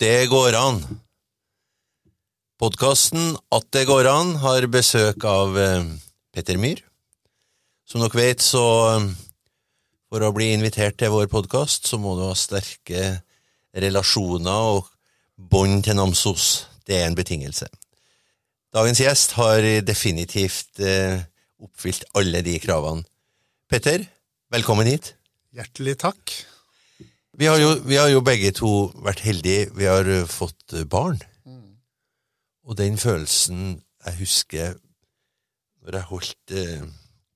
det 0.00 0.30
går 0.32 0.56
an. 0.56 0.80
Podkasten 2.60 3.34
At 3.52 3.66
det 3.72 3.86
går 3.88 4.08
an 4.08 4.36
har 4.40 4.66
besøk 4.72 5.24
av 5.28 5.58
eh, 5.60 5.84
Petter 6.32 6.60
Myhr. 6.60 6.80
Som 7.88 8.04
dere 8.04 8.16
vet, 8.16 8.44
så 8.44 8.64
eh, 8.94 9.10
for 10.10 10.24
å 10.24 10.32
bli 10.36 10.50
invitert 10.54 10.98
til 11.00 11.12
vår 11.12 11.28
podkast, 11.32 11.88
så 11.88 12.00
må 12.00 12.16
du 12.16 12.24
ha 12.26 12.36
sterke 12.36 13.20
relasjoner 13.76 14.72
og 14.74 14.88
bånd 15.36 15.84
til 15.86 16.00
Namsos. 16.00 16.66
Det 16.84 16.96
er 16.98 17.08
en 17.08 17.18
betingelse. 17.18 17.68
Dagens 18.74 19.02
gjest 19.02 19.36
har 19.36 19.66
definitivt 19.84 20.80
eh, 20.80 21.20
oppfylt 21.60 22.08
alle 22.16 22.40
de 22.46 22.56
kravene. 22.62 23.04
Petter, 23.70 24.08
velkommen 24.50 24.88
hit. 24.88 25.12
Hjertelig 25.54 25.98
takk. 26.02 26.40
Vi 27.40 27.48
har, 27.48 27.56
jo, 27.56 27.70
vi 27.88 27.96
har 27.96 28.10
jo 28.12 28.20
begge 28.20 28.50
to 28.52 28.90
vært 29.00 29.22
heldige. 29.24 29.70
Vi 29.72 29.86
har 29.88 30.04
eh, 30.04 30.26
fått 30.28 30.74
eh, 30.76 30.84
barn. 30.84 31.22
Og 32.68 32.76
den 32.76 32.98
følelsen 33.00 33.80
jeg 34.04 34.18
husker 34.18 34.76
når 35.80 35.96
jeg 35.96 36.08
holdt 36.10 36.52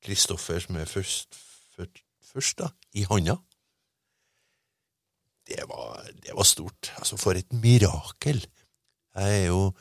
Kristoffer, 0.05 0.61
som 0.61 0.77
er 0.77 0.85
først, 0.85 1.39
først, 1.75 2.03
først 2.21 2.59
da, 2.61 2.69
i 2.93 3.07
hånda 3.09 3.39
det 5.49 5.65
var, 5.69 6.05
det 6.25 6.37
var 6.37 6.47
stort. 6.49 6.93
Altså, 6.99 7.17
for 7.17 7.33
et 7.33 7.53
mirakel. 7.53 8.45
Jeg 9.15 9.41
er 9.41 9.47
jo 9.47 9.73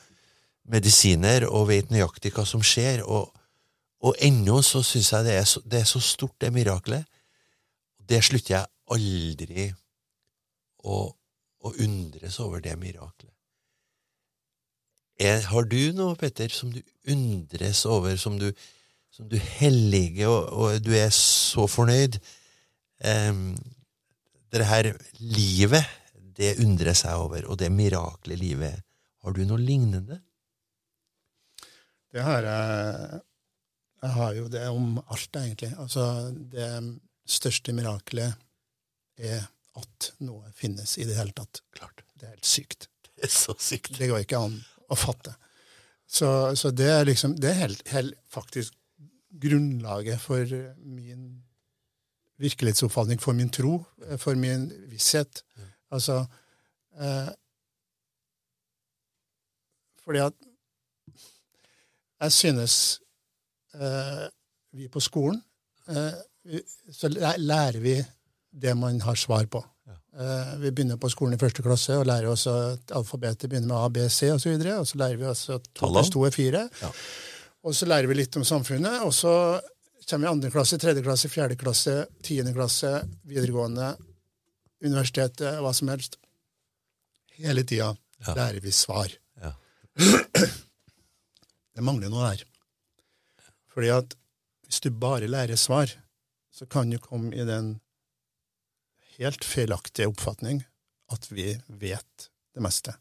medisiner 0.71 1.47
og 1.49 1.67
vet 1.71 1.91
nøyaktig 1.91 2.33
hva 2.35 2.45
som 2.47 2.63
skjer, 2.63 3.03
og, 3.03 3.31
og 4.03 4.15
ennå 4.23 4.61
så 4.63 4.83
syns 4.85 5.11
jeg 5.11 5.27
det 5.27 5.37
er, 5.39 5.47
så, 5.47 5.63
det 5.67 5.79
er, 5.83 5.87
så, 5.87 5.99
stort, 6.03 6.35
det 6.41 6.53
mirakelet. 6.53 7.07
Det 7.99 8.23
slutter 8.23 8.57
jeg 8.57 8.71
aldri 8.91 9.71
å, 10.83 11.03
og 11.63 11.79
undres 11.83 12.39
over 12.43 12.63
det 12.63 12.75
mirakelet. 12.79 13.31
Er, 15.21 15.43
har 15.45 15.67
du 15.69 15.79
noe, 15.95 16.17
Petter, 16.19 16.51
som 16.51 16.71
du 16.73 16.81
undres 17.09 17.83
over, 17.85 18.15
som 18.17 18.39
du, 18.41 18.49
som 19.13 19.27
du 19.29 19.37
helliger, 19.37 20.27
og, 20.31 20.49
og, 20.49 20.79
du 20.83 20.91
er 20.97 21.11
så 21.15 21.67
fornøyd? 21.69 22.17
Um, 23.03 23.53
det 24.53 24.67
her 24.69 24.91
livet, 25.21 25.85
det 26.37 26.57
undrer 26.63 26.97
seg 26.97 27.21
over, 27.21 27.45
og 27.45 27.59
det 27.61 27.71
miraklet 27.73 28.39
livet 28.39 28.81
Har 29.23 29.33
du 29.33 29.43
noe 29.47 29.61
lignende? 29.61 30.17
Det 32.13 32.21
har 32.21 32.43
jeg. 32.43 33.21
Jeg 34.03 34.11
har 34.17 34.33
jo 34.35 34.47
det 34.51 34.63
om 34.67 34.97
alt, 34.99 35.37
egentlig. 35.39 35.69
Altså, 35.79 36.03
det 36.51 36.67
største 37.29 37.71
mirakelet 37.71 38.35
er 39.17 39.45
at 39.79 40.11
noe 40.23 40.51
finnes 40.55 40.97
i 41.01 41.07
det 41.07 41.17
hele 41.17 41.33
tatt. 41.35 41.63
Klart. 41.75 42.03
Det 42.13 42.27
er 42.27 42.35
helt 42.35 42.49
sykt. 42.49 42.87
Det 43.15 43.27
er 43.27 43.33
så 43.33 43.55
sykt. 43.59 43.97
Det 43.97 44.09
går 44.11 44.25
ikke 44.25 44.41
an 44.41 44.59
å 44.91 44.97
fatte. 44.99 45.35
Så, 46.13 46.27
så 46.59 46.69
det 46.75 46.89
er 46.93 47.07
liksom 47.07 47.33
Det 47.41 47.49
er 47.49 47.61
helt, 47.63 47.87
helt 47.89 48.17
faktisk 48.29 48.75
grunnlaget 49.41 50.21
for 50.21 50.45
min 50.77 51.43
virkelighetsoppfatning, 52.43 53.21
for 53.21 53.33
min 53.33 53.49
tro, 53.49 53.79
for 54.21 54.37
min 54.37 54.67
visshet. 54.91 55.43
Altså 55.93 56.25
eh, 56.99 57.31
Fordi 60.03 60.19
at 60.19 60.33
jeg 62.23 62.31
synes 62.31 62.75
eh, 63.75 64.27
vi 64.71 64.87
på 64.87 64.99
skolen 64.99 65.41
eh, 65.87 66.59
Så 66.91 67.09
lærer 67.37 67.79
vi 67.79 67.97
det 68.53 68.75
man 68.77 69.01
har 69.01 69.15
svar 69.19 69.45
på. 69.45 69.63
Ja. 69.87 69.95
Eh, 70.23 70.55
vi 70.61 70.71
begynner 70.71 70.97
på 71.01 71.09
skolen 71.09 71.35
i 71.35 71.41
første 71.41 71.65
klasse 71.65 71.97
og 71.97 72.07
lærer 72.07 72.29
oss 72.31 72.45
at 72.47 72.93
alfabetet 72.95 73.49
begynner 73.49 73.71
med 73.71 73.77
A, 73.79 73.89
B, 73.89 74.07
C 74.09 74.29
osv. 74.29 74.35
Og, 74.35 74.41
så 74.41 74.53
videre, 74.53 74.79
og 74.79 74.87
så 74.87 75.01
lærer 75.01 75.21
vi 75.21 75.29
oss 75.29 75.45
at 75.53 75.69
to 75.73 75.89
pluss 75.89 76.11
to 76.13 76.25
er 76.27 76.35
fire. 76.35 76.65
Ja. 76.81 76.91
Og 77.63 77.75
så 77.75 77.87
lærer 77.89 78.11
vi 78.11 78.19
litt 78.19 78.37
om 78.37 78.45
samfunnet. 78.47 79.01
og 79.07 79.13
så 79.15 79.33
kommer 80.09 80.27
vi 80.27 80.31
andre 80.31 80.51
klasse, 80.51 80.77
tredje 80.77 81.03
klasse, 81.03 81.31
fjerde 81.31 81.55
klasse, 81.59 81.95
tiende 82.23 82.53
klasse, 82.53 82.91
videregående, 83.23 83.93
universitetet, 84.83 85.61
hva 85.63 85.71
som 85.73 85.91
helst. 85.93 86.19
Hele 87.39 87.63
tida 87.63 87.93
ja. 88.27 88.35
lærer 88.35 88.59
vi 88.61 88.71
svar. 88.71 89.13
Ja. 89.41 89.53
Det 91.73 91.81
mangler 91.81 92.11
noe 92.11 92.33
der. 92.33 92.43
Fordi 93.73 93.89
at 93.89 94.13
hvis 94.67 94.83
du 94.83 94.91
bare 94.93 95.29
lærer 95.29 95.57
svar, 95.57 95.89
så 96.53 96.67
kan 96.69 96.91
du 96.91 96.99
komme 97.01 97.33
i 97.33 97.45
den 97.47 97.79
helt 99.23 99.47
feilaktige 99.47 100.09
oppfatning 100.11 100.61
at 101.13 101.29
vi 101.31 101.53
vet 101.67 102.29
det 102.53 102.63
meste. 102.63 102.95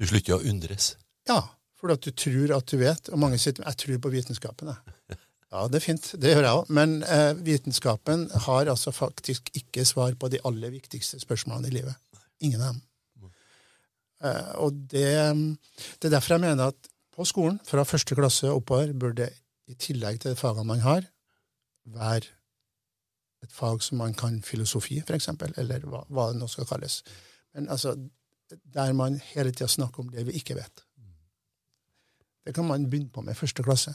Du 0.00 0.06
slutter 0.08 0.38
å 0.38 0.44
undres? 0.48 0.94
Ja, 1.28 1.42
fordi 1.80 1.96
at 1.96 2.06
du 2.06 2.12
tror 2.16 2.54
at 2.56 2.70
du 2.72 2.78
vet. 2.80 3.10
Og 3.12 3.20
mange 3.20 3.40
sier 3.40 3.58
jeg 3.60 3.80
tror 3.84 4.06
på 4.06 4.14
vitenskapen. 4.16 4.72
Ja, 5.50 5.64
det 5.66 5.80
er 5.80 5.82
fint. 5.82 6.04
Det 6.22 6.30
gjør 6.30 6.44
jeg 6.46 6.58
òg. 6.60 6.68
Men 6.70 6.92
eh, 7.02 7.32
vitenskapen 7.42 8.28
har 8.44 8.68
altså 8.70 8.92
faktisk 8.94 9.48
ikke 9.58 9.82
svar 9.82 10.14
på 10.14 10.28
de 10.30 10.38
aller 10.46 10.70
viktigste 10.70 11.18
spørsmålene 11.18 11.72
i 11.72 11.74
livet. 11.74 12.20
Ingen 12.46 12.62
av 12.62 12.76
dem. 12.76 13.32
Eh, 14.22 14.52
og 14.62 14.78
det, 14.92 15.10
det, 15.96 16.06
er 16.06 16.14
derfor 16.14 16.36
jeg 16.36 16.44
mener 16.44 16.70
at 16.70 16.90
på 17.10 17.26
skolen, 17.26 17.58
fra 17.66 17.82
første 17.82 18.14
klasse 18.14 18.46
og 18.46 18.62
oppover, 18.62 18.94
burde 18.94 19.26
i 19.66 19.74
tillegg 19.74 20.20
til 20.22 20.38
fagene 20.38 20.70
man 20.70 20.84
har, 20.84 21.10
være 21.98 22.30
et 23.44 23.52
fag 23.52 23.82
som 23.82 23.98
man 23.98 24.14
kan 24.14 24.42
filosofi, 24.44 25.00
eksempel, 25.08 25.54
eller 25.56 25.84
hva, 25.88 26.04
hva 26.08 26.30
det 26.30 26.40
nå 26.40 26.48
skal 26.50 26.68
kalles. 26.68 27.00
Men 27.54 27.68
altså, 27.72 27.94
der 28.74 28.92
man 28.92 29.20
hele 29.32 29.52
tida 29.52 29.68
snakker 29.68 30.04
om 30.04 30.10
det 30.12 30.26
vi 30.28 30.38
ikke 30.38 30.58
vet. 30.58 30.84
Det 32.46 32.54
kan 32.54 32.66
man 32.66 32.88
begynne 32.90 33.12
på 33.12 33.22
med 33.22 33.36
i 33.36 33.38
første 33.38 33.62
klasse 33.62 33.94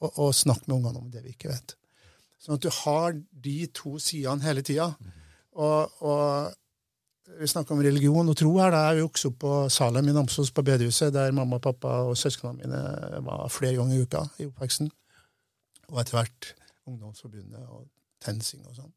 og, 0.00 0.10
og 0.18 0.34
snakke 0.34 0.64
med 0.66 0.76
ungene 0.76 1.02
om 1.02 1.10
det 1.12 1.24
vi 1.24 1.34
ikke 1.34 1.50
vet. 1.50 1.76
Sånn 2.40 2.56
at 2.56 2.64
du 2.64 2.70
har 2.72 3.18
de 3.44 3.56
to 3.76 3.98
sidene 4.00 4.46
hele 4.46 4.64
tida. 4.64 4.88
Og, 5.60 5.92
og, 6.00 6.56
vi 7.40 7.46
snakker 7.46 7.76
om 7.76 7.82
religion 7.84 8.32
og 8.32 8.36
tro 8.36 8.50
her. 8.58 8.72
Da 8.74 8.80
jeg 8.88 9.04
vokste 9.04 9.30
opp 9.30 9.36
på 9.44 9.52
Salem 9.70 10.08
i 10.10 10.14
Namsos, 10.16 10.50
på 10.54 10.64
bedehuset, 10.66 11.12
der 11.14 11.34
mamma, 11.36 11.60
pappa 11.62 12.00
og 12.08 12.16
søsknene 12.18 12.58
mine 12.58 13.20
var 13.26 13.44
flere 13.52 13.76
ganger 13.78 13.98
i 13.98 14.06
uka 14.06 14.24
i 14.40 14.48
oppveksten. 14.48 14.90
Og 15.92 16.00
etter 16.02 16.16
hvert 16.16 16.50
Ungdomsforbundet 16.90 17.60
og 17.68 17.84
TenSing 18.24 18.64
og 18.66 18.76
sånn. 18.76 18.92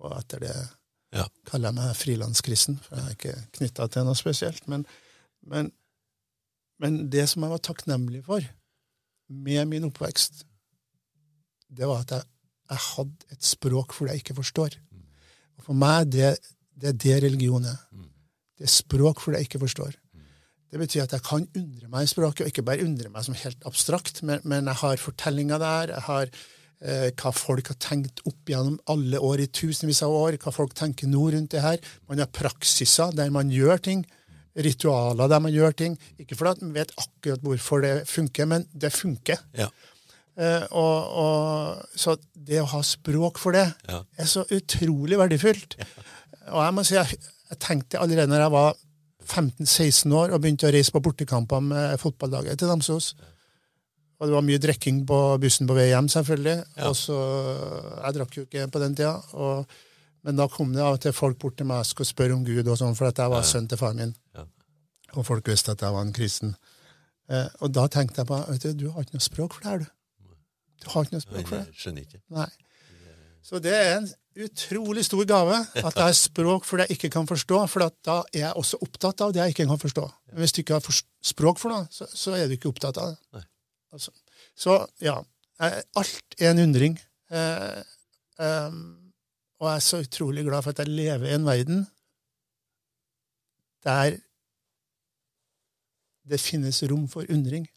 Og 0.00 0.14
etter 0.16 0.44
det 0.44 0.54
ja. 0.54 1.26
kaller 1.48 1.70
jeg 1.70 1.78
meg 1.78 1.98
frilanskristen, 1.98 2.78
for 2.84 2.96
jeg 2.98 3.06
er 3.06 3.16
ikke 3.16 3.36
knytta 3.58 3.88
til 3.92 4.06
noe 4.08 4.18
spesielt. 4.18 4.66
Men, 4.70 4.86
men, 5.50 5.72
men 6.80 7.00
det 7.12 7.26
som 7.30 7.44
jeg 7.44 7.54
var 7.54 7.64
takknemlig 7.66 8.22
for, 8.28 8.44
med 9.30 9.68
min 9.70 9.88
oppvekst, 9.90 10.44
det 11.70 11.86
var 11.86 12.04
at 12.04 12.14
jeg, 12.16 12.28
jeg 12.70 12.84
hadde 12.86 13.34
et 13.36 13.46
språk 13.46 13.94
for 13.94 14.06
det 14.06 14.16
jeg 14.16 14.24
ikke 14.24 14.40
forstår. 14.40 14.78
Og 15.58 15.66
For 15.66 15.76
meg 15.76 16.10
det, 16.10 16.34
det 16.74 16.94
er 16.94 17.00
det 17.04 17.18
religion 17.26 17.66
er. 17.68 17.78
Det 18.58 18.66
er 18.66 18.72
språk 18.72 19.20
for 19.22 19.32
det 19.32 19.42
jeg 19.42 19.50
ikke 19.50 19.64
forstår. 19.64 19.96
Det 20.70 20.78
betyr 20.78 21.02
at 21.02 21.14
jeg 21.16 21.24
kan 21.26 21.46
undre 21.58 21.88
meg 21.90 22.06
i 22.06 22.10
språket, 22.10 22.44
og 22.44 22.52
ikke 22.52 22.64
bare 22.66 22.84
undre 22.86 23.10
meg 23.10 23.24
som 23.26 23.34
helt 23.34 23.64
abstrakt, 23.66 24.22
men, 24.22 24.42
men 24.46 24.68
jeg 24.70 24.78
har 24.84 25.02
fortellinger 25.02 25.58
der. 25.58 25.94
jeg 25.96 26.04
har 26.06 26.30
hva 26.80 27.30
folk 27.36 27.66
har 27.68 27.76
tenkt 27.76 28.22
opp 28.24 28.48
gjennom 28.48 28.78
alle 28.88 29.18
år 29.20 29.42
i 29.44 29.50
tusenvis 29.52 29.98
av 30.06 30.14
år, 30.16 30.38
hva 30.40 30.52
folk 30.54 30.72
tenker 30.78 31.10
nå 31.12 31.26
rundt 31.34 31.52
det 31.52 31.60
her. 31.60 31.76
Man 32.08 32.22
har 32.22 32.30
praksiser 32.32 33.12
der 33.12 33.28
man 33.34 33.52
gjør 33.52 33.82
ting 33.84 34.00
ritualer 34.58 35.30
der 35.30 35.42
man 35.42 35.54
gjør 35.54 35.74
ting. 35.76 35.96
Ikke 36.20 36.36
fordi 36.38 36.66
man 36.66 36.74
vet 36.74 36.92
akkurat 36.98 37.42
hvorfor 37.44 37.84
det 37.84 37.94
funker, 38.10 38.48
men 38.50 38.66
det 38.72 38.92
funker. 38.94 39.40
Ja. 39.56 39.68
Eh, 40.40 40.64
og, 40.70 41.16
og, 41.22 41.96
så 41.98 42.16
det 42.34 42.62
å 42.62 42.68
ha 42.72 42.82
språk 42.86 43.40
for 43.42 43.56
det 43.56 43.66
ja. 43.88 44.02
er 44.16 44.30
så 44.30 44.46
utrolig 44.50 45.18
verdifullt. 45.20 45.78
Ja. 45.80 45.88
Og 46.50 46.62
jeg 46.64 46.76
må 46.76 46.86
si, 46.86 46.96
jeg, 46.98 47.20
jeg 47.50 47.60
tenkte 47.62 48.00
allerede 48.02 48.32
når 48.32 48.46
jeg 48.46 48.54
var 48.56 48.78
15-16 49.30 50.14
år 50.16 50.32
og 50.32 50.40
begynte 50.42 50.66
å 50.66 50.72
reise 50.74 50.94
på 50.94 51.02
bortekamper 51.04 51.62
med 51.62 52.00
fotballaget 52.02 52.58
til 52.58 52.72
Namsos. 52.72 53.12
Og 54.20 54.28
det 54.28 54.36
var 54.36 54.44
mye 54.44 54.60
drikking 54.60 55.04
på 55.08 55.18
bussen 55.40 55.68
på 55.68 55.76
vei 55.78 55.86
hjem, 55.88 56.10
selvfølgelig. 56.12 56.58
Og 56.88 56.96
så, 56.98 57.20
Jeg 58.04 58.16
drakk 58.18 58.36
jo 58.36 58.44
ikke 58.44 58.66
på 58.68 58.82
den 58.82 58.98
tida. 58.98 59.14
og 59.32 59.78
men 60.22 60.36
da 60.36 60.44
kom 60.52 60.74
det 60.74 60.82
av 60.84 60.98
og 60.98 61.00
til 61.00 61.14
folk 61.16 61.38
bort 61.40 61.56
til 61.56 61.68
meg 61.70 61.80
og 61.80 61.88
skulle 61.88 62.10
spørre 62.10 62.36
om 62.36 62.42
Gud, 62.44 62.66
og 62.68 62.76
sånn, 62.76 62.96
for 62.98 63.08
at 63.08 63.20
jeg 63.22 63.32
var 63.32 63.46
sønn 63.46 63.68
til 63.70 63.80
faren 63.80 64.02
min. 64.02 64.10
Ja. 64.36 64.44
Og 65.16 65.24
folk 65.26 65.48
visste 65.48 65.72
at 65.72 65.80
jeg 65.80 65.94
var 65.94 66.04
en 66.04 66.12
kristen. 66.12 66.54
Eh, 67.30 67.48
og 67.64 67.72
da 67.72 67.86
tenkte 67.90 68.20
jeg 68.20 68.28
på 68.28 68.40
vet 68.50 68.66
du, 68.66 68.72
du 68.84 68.90
har 68.92 69.06
ikke 69.06 69.16
noe 69.16 69.24
språk 69.24 69.56
for 69.56 69.64
det 69.64 69.70
her, 69.72 69.84
du. 69.84 70.34
Du 70.80 70.88
har 70.92 71.06
ikke 71.06 71.16
noe 71.16 71.24
språk 71.24 71.46
for 71.46 71.56
det. 71.56 71.70
Jeg 71.70 71.82
skjønner 71.84 72.06
ikke. 72.06 72.20
Nei. 72.36 72.50
Så 73.44 73.60
det 73.64 73.72
er 73.72 73.94
en 73.96 74.08
utrolig 74.40 75.04
stor 75.06 75.24
gave 75.28 75.56
at 75.56 75.96
jeg 75.96 76.04
har 76.04 76.16
språk 76.16 76.66
for 76.68 76.80
det 76.80 76.86
jeg 76.88 76.98
ikke 76.98 77.12
kan 77.16 77.28
forstå, 77.28 77.60
for 77.72 77.88
da 78.04 78.18
er 78.28 78.44
jeg 78.44 78.52
også 78.60 78.80
opptatt 78.84 79.24
av 79.24 79.32
det 79.34 79.42
jeg 79.42 79.56
ikke 79.56 79.68
kan 79.72 79.80
forstå. 79.80 80.04
Men 80.30 80.44
hvis 80.44 80.54
du 80.56 80.60
ikke 80.62 80.76
har 80.76 81.00
språk 81.32 81.62
for 81.62 81.72
noe, 81.72 81.88
så, 81.92 82.08
så, 82.12 82.36
er 82.36 82.48
du 82.48 82.58
ikke 82.58 82.70
opptatt 82.70 83.00
av 83.00 83.14
det. 83.14 83.44
Altså. 83.92 84.10
Så 84.56 84.86
ja, 85.00 85.18
alt 85.60 86.36
er 86.38 86.50
en 86.50 86.62
undring. 86.68 86.98
Eh, 87.30 87.82
eh, 88.40 88.72
og 89.60 89.68
jeg 89.68 89.76
er 89.76 89.84
så 89.84 90.00
utrolig 90.00 90.44
glad 90.44 90.62
for 90.62 90.70
at 90.70 90.78
jeg 90.78 90.88
lever 90.88 91.28
i 91.28 91.34
en 91.34 91.46
verden 91.46 91.86
der 93.84 94.16
det 96.30 96.40
finnes 96.40 96.82
rom 96.90 97.08
for 97.08 97.24
undring. 97.30 97.68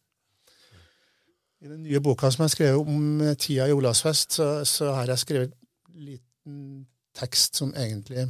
I 1.63 1.67
den 1.67 1.83
nye 1.83 2.01
boka 2.03 2.29
som 2.31 2.43
jeg 2.43 2.53
skrev 2.57 2.79
om 2.79 3.21
tida 3.39 3.67
i 3.67 3.75
Olavsfest, 3.75 4.33
så, 4.33 4.47
så 4.67 4.91
har 4.93 5.07
jeg 5.07 5.19
skrevet 5.19 5.53
en 5.89 6.01
liten 6.09 6.57
tekst 7.15 7.55
som 7.55 7.71
egentlig 7.77 8.27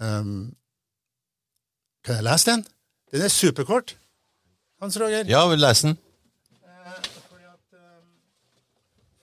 um, 0.00 0.54
Kan 2.04 2.14
jeg 2.14 2.24
lese 2.24 2.50
den? 2.50 2.66
Den 3.12 3.22
er 3.26 3.28
superkort. 3.28 3.96
Hans 4.80 5.00
Roger. 5.00 5.24
Ja, 5.28 5.48
vil 5.48 5.58
lese 5.58 5.88
den. 5.88 5.96
Fordi 7.28 7.44
at, 7.44 7.78
um, 7.80 8.08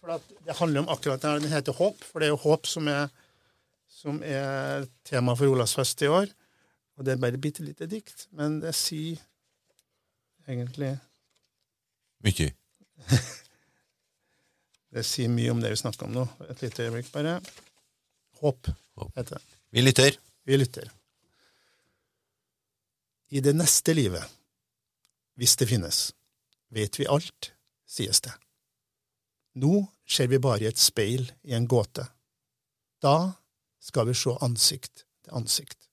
for 0.04 0.20
det 0.44 0.56
handler 0.60 0.84
om 0.84 0.90
akkurat 0.92 1.22
det 1.22 1.30
her. 1.30 1.40
Den 1.40 1.54
heter 1.54 1.76
Håp, 1.78 2.02
for 2.04 2.20
det 2.20 2.28
er 2.28 2.34
jo 2.34 2.42
håp 2.44 2.68
som 2.68 2.88
er, 2.92 3.08
som 3.88 4.18
er 4.28 4.84
tema 5.08 5.36
for 5.40 5.48
Olavsfest 5.48 6.04
i 6.04 6.10
år. 6.12 6.28
Og 7.00 7.06
det 7.08 7.14
er 7.14 7.22
bare 7.22 7.38
et 7.38 7.42
bitte 7.42 7.64
lite 7.64 7.88
dikt, 7.88 8.26
men 8.36 8.60
det 8.60 8.76
sier 8.76 9.22
egentlig 10.48 10.98
Mye. 12.24 12.52
Det 14.94 15.02
sier 15.10 15.32
mye 15.34 15.50
om 15.50 15.58
det 15.58 15.72
vi 15.72 15.78
snakker 15.80 16.06
om 16.06 16.12
nå. 16.14 16.24
Et 16.54 16.60
lite 16.62 16.84
øyeblikk, 16.86 17.08
bare. 17.16 17.40
Håp. 18.44 18.68
heter 19.16 19.40
det. 19.40 19.58
Vi 19.74 19.82
lytter. 19.82 20.20
Vi 20.46 20.60
lytter. 20.60 20.92
I 23.34 23.42
det 23.42 23.56
neste 23.58 23.96
livet, 23.98 24.22
hvis 25.34 25.58
det 25.58 25.68
finnes, 25.72 26.04
vet 26.70 27.00
vi 27.02 27.10
alt, 27.10 27.50
sies 27.90 28.22
det. 28.22 28.36
Nå 29.60 29.74
ser 30.10 30.30
vi 30.32 30.42
bare 30.42 30.70
et 30.70 30.80
speil 30.82 31.28
i 31.44 31.54
en 31.54 31.68
gåte. 31.70 32.06
Da 33.04 33.34
skal 33.84 34.08
vi 34.10 34.16
se 34.18 34.34
ansikt 34.42 35.06
til 35.24 35.36
ansikt. 35.38 35.90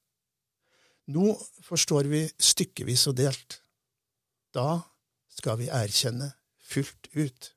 Nå 1.11 1.35
forstår 1.67 2.09
vi 2.11 2.23
stykkevis 2.39 3.09
og 3.11 3.19
delt. 3.19 3.61
Da 4.55 4.81
skal 5.31 5.59
vi 5.61 5.71
erkjenne 5.73 6.31
fullt 6.71 7.11
ut. 7.17 7.51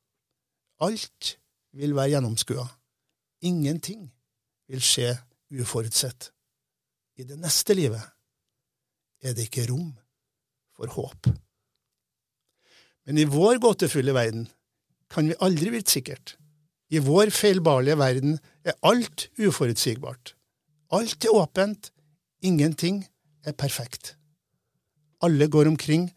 Alt 0.81 1.35
vil 1.77 1.95
være 1.95 2.15
gjennomskua. 2.15 2.65
Ingenting 3.45 4.07
vil 4.71 4.81
skje 4.81 5.13
uforutsett. 5.53 6.31
I 7.19 7.27
det 7.29 7.37
neste 7.37 7.75
livet 7.77 8.01
er 9.21 9.35
det 9.37 9.47
ikke 9.47 9.67
rom 9.69 9.91
for 10.73 10.89
håp. 10.95 11.29
Men 13.05 13.19
i 13.19 13.27
vår 13.29 13.59
gåtefulle 13.61 14.15
verden 14.15 14.47
kan 15.13 15.29
vi 15.29 15.37
aldri 15.45 15.71
vite 15.73 15.93
sikkert. 15.93 16.35
I 16.93 17.01
vår 17.01 17.31
feilbarlige 17.33 17.97
verden 17.97 18.37
er 18.65 18.77
alt 18.85 19.27
uforutsigbart. 19.41 20.33
Alt 20.93 21.25
er 21.25 21.33
åpent, 21.33 21.89
ingenting 22.41 23.01
er 23.45 23.55
perfekt. 23.57 24.15
Alle 25.23 25.47
går 25.47 25.69
omkring 25.71 26.09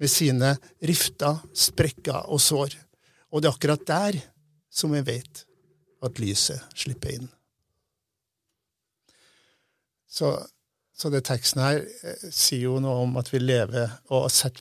med 0.00 0.10
sine 0.10 0.56
rifter, 0.82 1.38
sprekker 1.54 2.26
og 2.32 2.40
sår, 2.42 2.74
og 3.30 3.42
det 3.42 3.50
er 3.50 3.54
akkurat 3.54 3.86
der 3.86 4.18
som 4.74 4.94
vi 4.94 5.04
vet 5.06 5.44
at 6.04 6.20
lyset 6.20 6.62
slipper 6.76 7.14
inn. 7.14 7.28
Så, 10.10 10.34
så 10.94 11.10
det 11.10 11.24
teksten 11.26 11.62
her 11.62 11.80
eh, 11.82 12.26
sier 12.30 12.68
jo 12.68 12.78
noe 12.82 13.02
om 13.06 13.16
at 13.18 13.30
vi 13.32 13.40
lever, 13.42 13.98
og 14.14 14.30
set, 14.30 14.60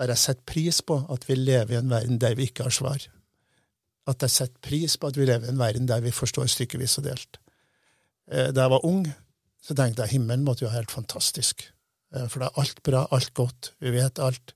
der 0.00 0.12
jeg 0.12 0.22
setter 0.22 0.46
pris 0.48 0.80
på 0.84 1.00
at 1.12 1.26
vi 1.28 1.36
lever 1.36 1.76
i 1.76 1.80
en 1.80 1.92
verden 1.92 2.20
der 2.20 2.36
vi 2.38 2.48
ikke 2.48 2.68
har 2.68 2.74
svar. 2.74 3.08
At 4.08 4.22
jeg 4.24 4.32
setter 4.32 4.60
pris 4.64 4.96
på 4.96 5.10
at 5.10 5.18
vi 5.18 5.26
lever 5.28 5.48
i 5.48 5.52
en 5.52 5.58
verden 5.60 5.88
der 5.88 6.00
vi 6.04 6.10
forstår 6.14 6.48
stykkevis 6.48 6.98
og 7.00 7.04
delt. 7.10 7.40
Eh, 8.30 8.50
Da 8.56 8.64
jeg 8.66 8.70
var 8.72 8.84
ung, 8.88 9.02
så 9.62 9.74
tenkte 9.76 10.02
jeg 10.06 10.16
himmelen 10.16 10.44
måtte 10.46 10.64
jo 10.64 10.70
være 10.70 10.80
helt 10.82 10.94
fantastisk. 10.94 11.66
Eh, 12.14 12.28
For 12.28 12.40
da 12.40 12.48
er 12.48 12.60
alt 12.62 12.82
bra, 12.82 13.06
alt 13.12 13.34
godt, 13.34 13.72
vi 13.80 13.92
vet 13.92 14.18
alt. 14.18 14.54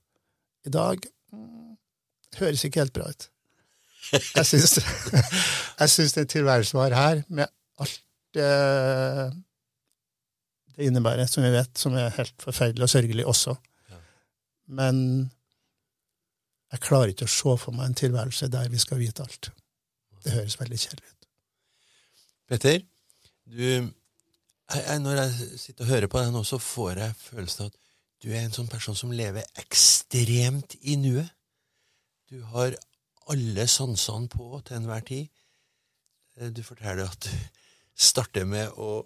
I 0.65 0.71
dag 0.73 0.97
mm, 1.33 1.75
høres 2.39 2.63
ikke 2.65 2.79
helt 2.81 2.93
bra 2.95 3.09
ut. 3.11 3.29
Jeg 4.13 4.45
syns, 4.45 4.79
jeg 5.79 5.89
syns 5.89 6.13
den 6.17 6.27
tilværelsen 6.27 6.79
var 6.79 6.93
her, 6.95 7.21
med 7.29 7.47
alt 7.79 7.99
det, 8.33 8.49
det 10.75 10.87
innebærer, 10.89 11.25
som 11.29 11.43
vi 11.45 11.51
vet, 11.53 11.71
som 11.77 11.93
er 11.99 12.09
helt 12.17 12.33
forferdelig 12.41 12.83
og 12.87 12.89
sørgelig 12.91 13.25
også. 13.29 13.55
Men 14.73 15.31
jeg 16.73 16.81
klarer 16.81 17.11
ikke 17.13 17.27
å 17.27 17.33
se 17.33 17.53
for 17.61 17.75
meg 17.75 17.91
en 17.91 17.99
tilværelse 17.99 18.49
der 18.49 18.71
vi 18.73 18.81
skal 18.81 19.01
vite 19.01 19.25
alt. 19.25 19.51
Det 20.23 20.33
høres 20.33 20.57
veldig 20.59 20.79
kjedelig 20.79 21.11
ut. 21.11 21.27
Petter, 22.49 22.79
du, 23.45 23.61
jeg, 23.61 24.81
jeg, 24.81 24.99
når 25.03 25.19
jeg 25.19 25.59
sitter 25.61 25.85
og 25.85 25.91
hører 25.91 26.09
på 26.09 26.23
deg 26.23 26.33
nå, 26.33 26.41
så 26.47 26.59
får 26.61 27.01
jeg 27.03 27.19
følelsen 27.19 27.65
av 27.65 27.71
at 27.71 27.79
du 28.23 28.29
er 28.31 28.45
en 28.45 28.55
sånn 28.55 28.71
person 28.71 28.95
som 28.97 29.11
lever 29.13 29.45
ekstremt 29.59 30.77
i 30.81 30.95
nuet. 30.97 31.29
Du 32.31 32.39
har 32.53 32.77
alle 33.29 33.67
sansene 33.69 34.31
på 34.31 34.61
til 34.65 34.79
enhver 34.79 35.03
tid. 35.05 35.27
Eh, 36.39 36.49
Du 36.49 36.63
forteller 36.63 37.05
at 37.05 37.27
du 37.27 37.35
starter 37.93 38.47
med 38.49 38.71
å 38.79 39.03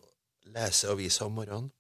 lese 0.54 0.88
avisa 0.88 1.26
om 1.26 1.36
morgenen. 1.36 1.72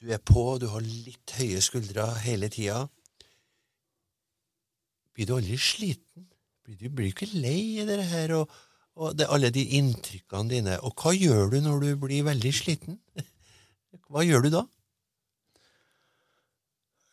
Du 0.00 0.08
er 0.10 0.18
på, 0.18 0.58
du 0.58 0.66
har 0.72 0.80
litt 0.82 1.36
høye 1.36 1.60
skuldre 1.62 2.06
hele 2.24 2.48
tida. 2.50 2.86
Blir 5.12 5.28
du 5.28 5.34
aldri 5.36 5.58
sliten? 5.60 6.26
Blir 6.64 6.78
du 6.80 6.86
blir 6.94 7.10
ikke 7.12 7.28
lei 7.34 7.80
av 7.82 7.90
det 7.90 7.98
her 8.12 8.34
og, 8.38 8.52
og 8.96 9.16
det, 9.18 9.26
alle 9.32 9.50
de 9.54 9.64
inntrykkene 9.78 10.50
dine? 10.52 10.76
Og 10.86 10.94
hva 10.96 11.12
gjør 11.16 11.50
du 11.52 11.58
når 11.64 11.82
du 11.84 11.90
blir 12.06 12.24
veldig 12.28 12.52
sliten? 12.54 13.00
Hva 14.12 14.22
gjør 14.24 14.42
du 14.44 14.50
da? 14.52 14.60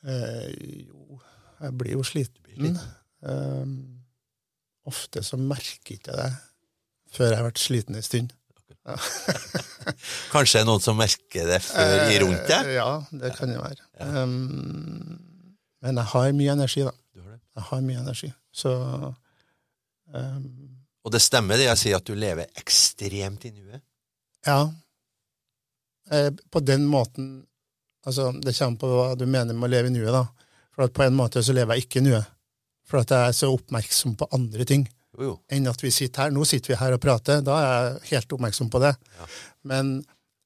Eh, 0.07 0.49
jo, 0.87 1.19
jeg 1.59 1.75
blir 1.79 1.95
jo 1.97 2.03
sliten. 2.07 2.75
Eh, 3.23 3.71
ofte 4.89 5.23
så 5.23 5.39
merker 5.39 5.95
ikke 5.95 6.11
jeg 6.11 6.17
det 6.19 6.29
før 7.15 7.31
jeg 7.31 7.39
har 7.39 7.47
vært 7.47 7.61
sliten 7.63 7.97
en 7.99 8.05
stund. 8.05 8.35
Kanskje 10.33 10.59
det 10.59 10.61
er 10.61 10.67
noen 10.69 10.83
som 10.83 10.97
merker 10.99 11.47
det 11.49 11.59
før 11.65 11.95
i 12.11 12.19
rundt 12.23 12.45
deg? 12.49 12.67
Eh, 12.67 12.75
Ja, 12.77 12.89
det 13.23 13.31
kan 13.37 13.51
jo 13.53 13.63
være. 13.63 13.87
Um, 13.99 15.19
men 15.83 15.99
jeg 15.99 16.11
har 16.13 16.35
mye 16.37 16.55
energi, 16.55 16.83
da. 16.87 16.93
Jeg 17.57 17.65
har 17.69 17.81
mye 17.85 18.01
energi. 18.01 18.29
Så 18.51 18.71
um, 20.13 20.45
Og 21.05 21.13
det 21.13 21.21
stemmer 21.23 21.59
det 21.59 21.69
jeg 21.69 21.81
sier, 21.81 21.99
at 21.99 22.07
du 22.07 22.15
lever 22.17 22.49
ekstremt 22.59 23.47
i 23.49 23.53
nuet? 23.55 23.83
ja. 24.47 24.61
Eh, 26.09 26.31
på 26.49 26.59
den 26.65 26.87
måten 26.89 27.45
Altså, 28.07 28.31
det 28.31 28.55
kommer 28.57 28.79
på 28.79 28.87
hva 28.89 29.15
du 29.19 29.25
mener 29.27 29.53
med 29.53 29.67
å 29.67 29.69
leve 29.69 29.89
i 29.89 29.93
nuet, 29.93 30.09
da. 30.15 30.23
For 30.73 30.87
at 30.87 30.93
på 30.95 31.03
en 31.03 31.17
måte 31.17 31.43
så 31.43 31.53
lever 31.53 31.75
jeg 31.75 31.85
ikke 31.85 31.99
i 31.99 32.05
nuet. 32.07 32.29
For 32.87 33.03
at 33.03 33.11
jeg 33.11 33.27
er 33.27 33.35
så 33.35 33.49
oppmerksom 33.51 34.15
på 34.17 34.27
andre 34.33 34.65
ting. 34.65 34.85
Jo, 35.13 35.25
jo. 35.25 35.33
enn 35.51 35.67
at 35.67 35.83
vi 35.83 35.91
sitter 35.91 36.23
her. 36.23 36.31
Nå 36.33 36.45
sitter 36.47 36.71
vi 36.71 36.77
her 36.79 36.95
og 36.95 37.01
prater, 37.03 37.43
da 37.45 37.57
er 37.59 37.73
jeg 37.75 38.13
helt 38.13 38.35
oppmerksom 38.37 38.71
på 38.71 38.81
det. 38.81 38.93
Ja. 39.19 39.27
Men 39.73 39.91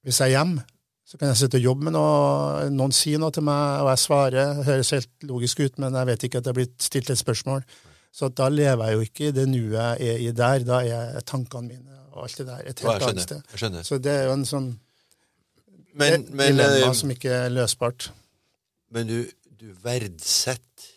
hvis 0.04 0.20
jeg 0.20 0.34
er 0.34 0.40
hjemme, 0.40 0.66
så 1.14 1.20
kan 1.22 1.30
jeg 1.30 1.38
sitte 1.44 1.60
og 1.60 1.66
jobbe 1.68 1.86
med 1.86 1.94
noe, 1.94 2.70
noen 2.74 2.94
sier 2.96 3.20
noe 3.22 3.30
til 3.36 3.44
meg, 3.46 3.84
og 3.84 3.92
jeg 3.92 4.02
svarer. 4.02 4.64
Høres 4.66 4.90
helt 4.96 5.26
logisk 5.30 5.60
ut, 5.62 5.76
men 5.84 5.94
jeg 6.00 6.10
vet 6.10 6.24
ikke 6.26 6.40
at 6.42 6.48
det 6.48 6.50
er 6.50 6.58
blitt 6.58 6.74
stilt 6.82 7.12
et 7.14 7.20
spørsmål. 7.20 7.62
Så 8.14 8.30
da 8.34 8.48
lever 8.50 8.90
jeg 8.90 8.98
jo 8.98 9.04
ikke 9.06 9.28
i 9.28 9.36
det 9.36 9.44
nuet 9.52 9.76
jeg 9.78 10.10
er 10.16 10.24
i 10.26 10.32
der. 10.34 10.66
Da 10.66 10.80
er 10.82 11.22
tankene 11.30 11.68
mine 11.70 12.00
og 12.16 12.24
alt 12.26 12.40
det 12.42 12.48
der 12.48 12.66
et 12.72 12.82
helt 12.86 13.06
annet 13.12 13.28
sted. 13.28 13.78
Så 13.86 14.00
det 14.02 14.12
er 14.16 14.26
jo 14.32 14.34
en 14.40 14.46
sånn 14.50 14.72
Men, 15.94 16.26
men, 16.34 16.56
dilemma 16.56 16.90
eh, 16.90 16.98
som 16.98 17.14
ikke 17.14 17.30
er 17.44 17.54
løsbart. 17.54 18.10
men 18.94 19.08
du, 19.10 19.20
du 19.62 19.70
verdsetter 19.86 20.90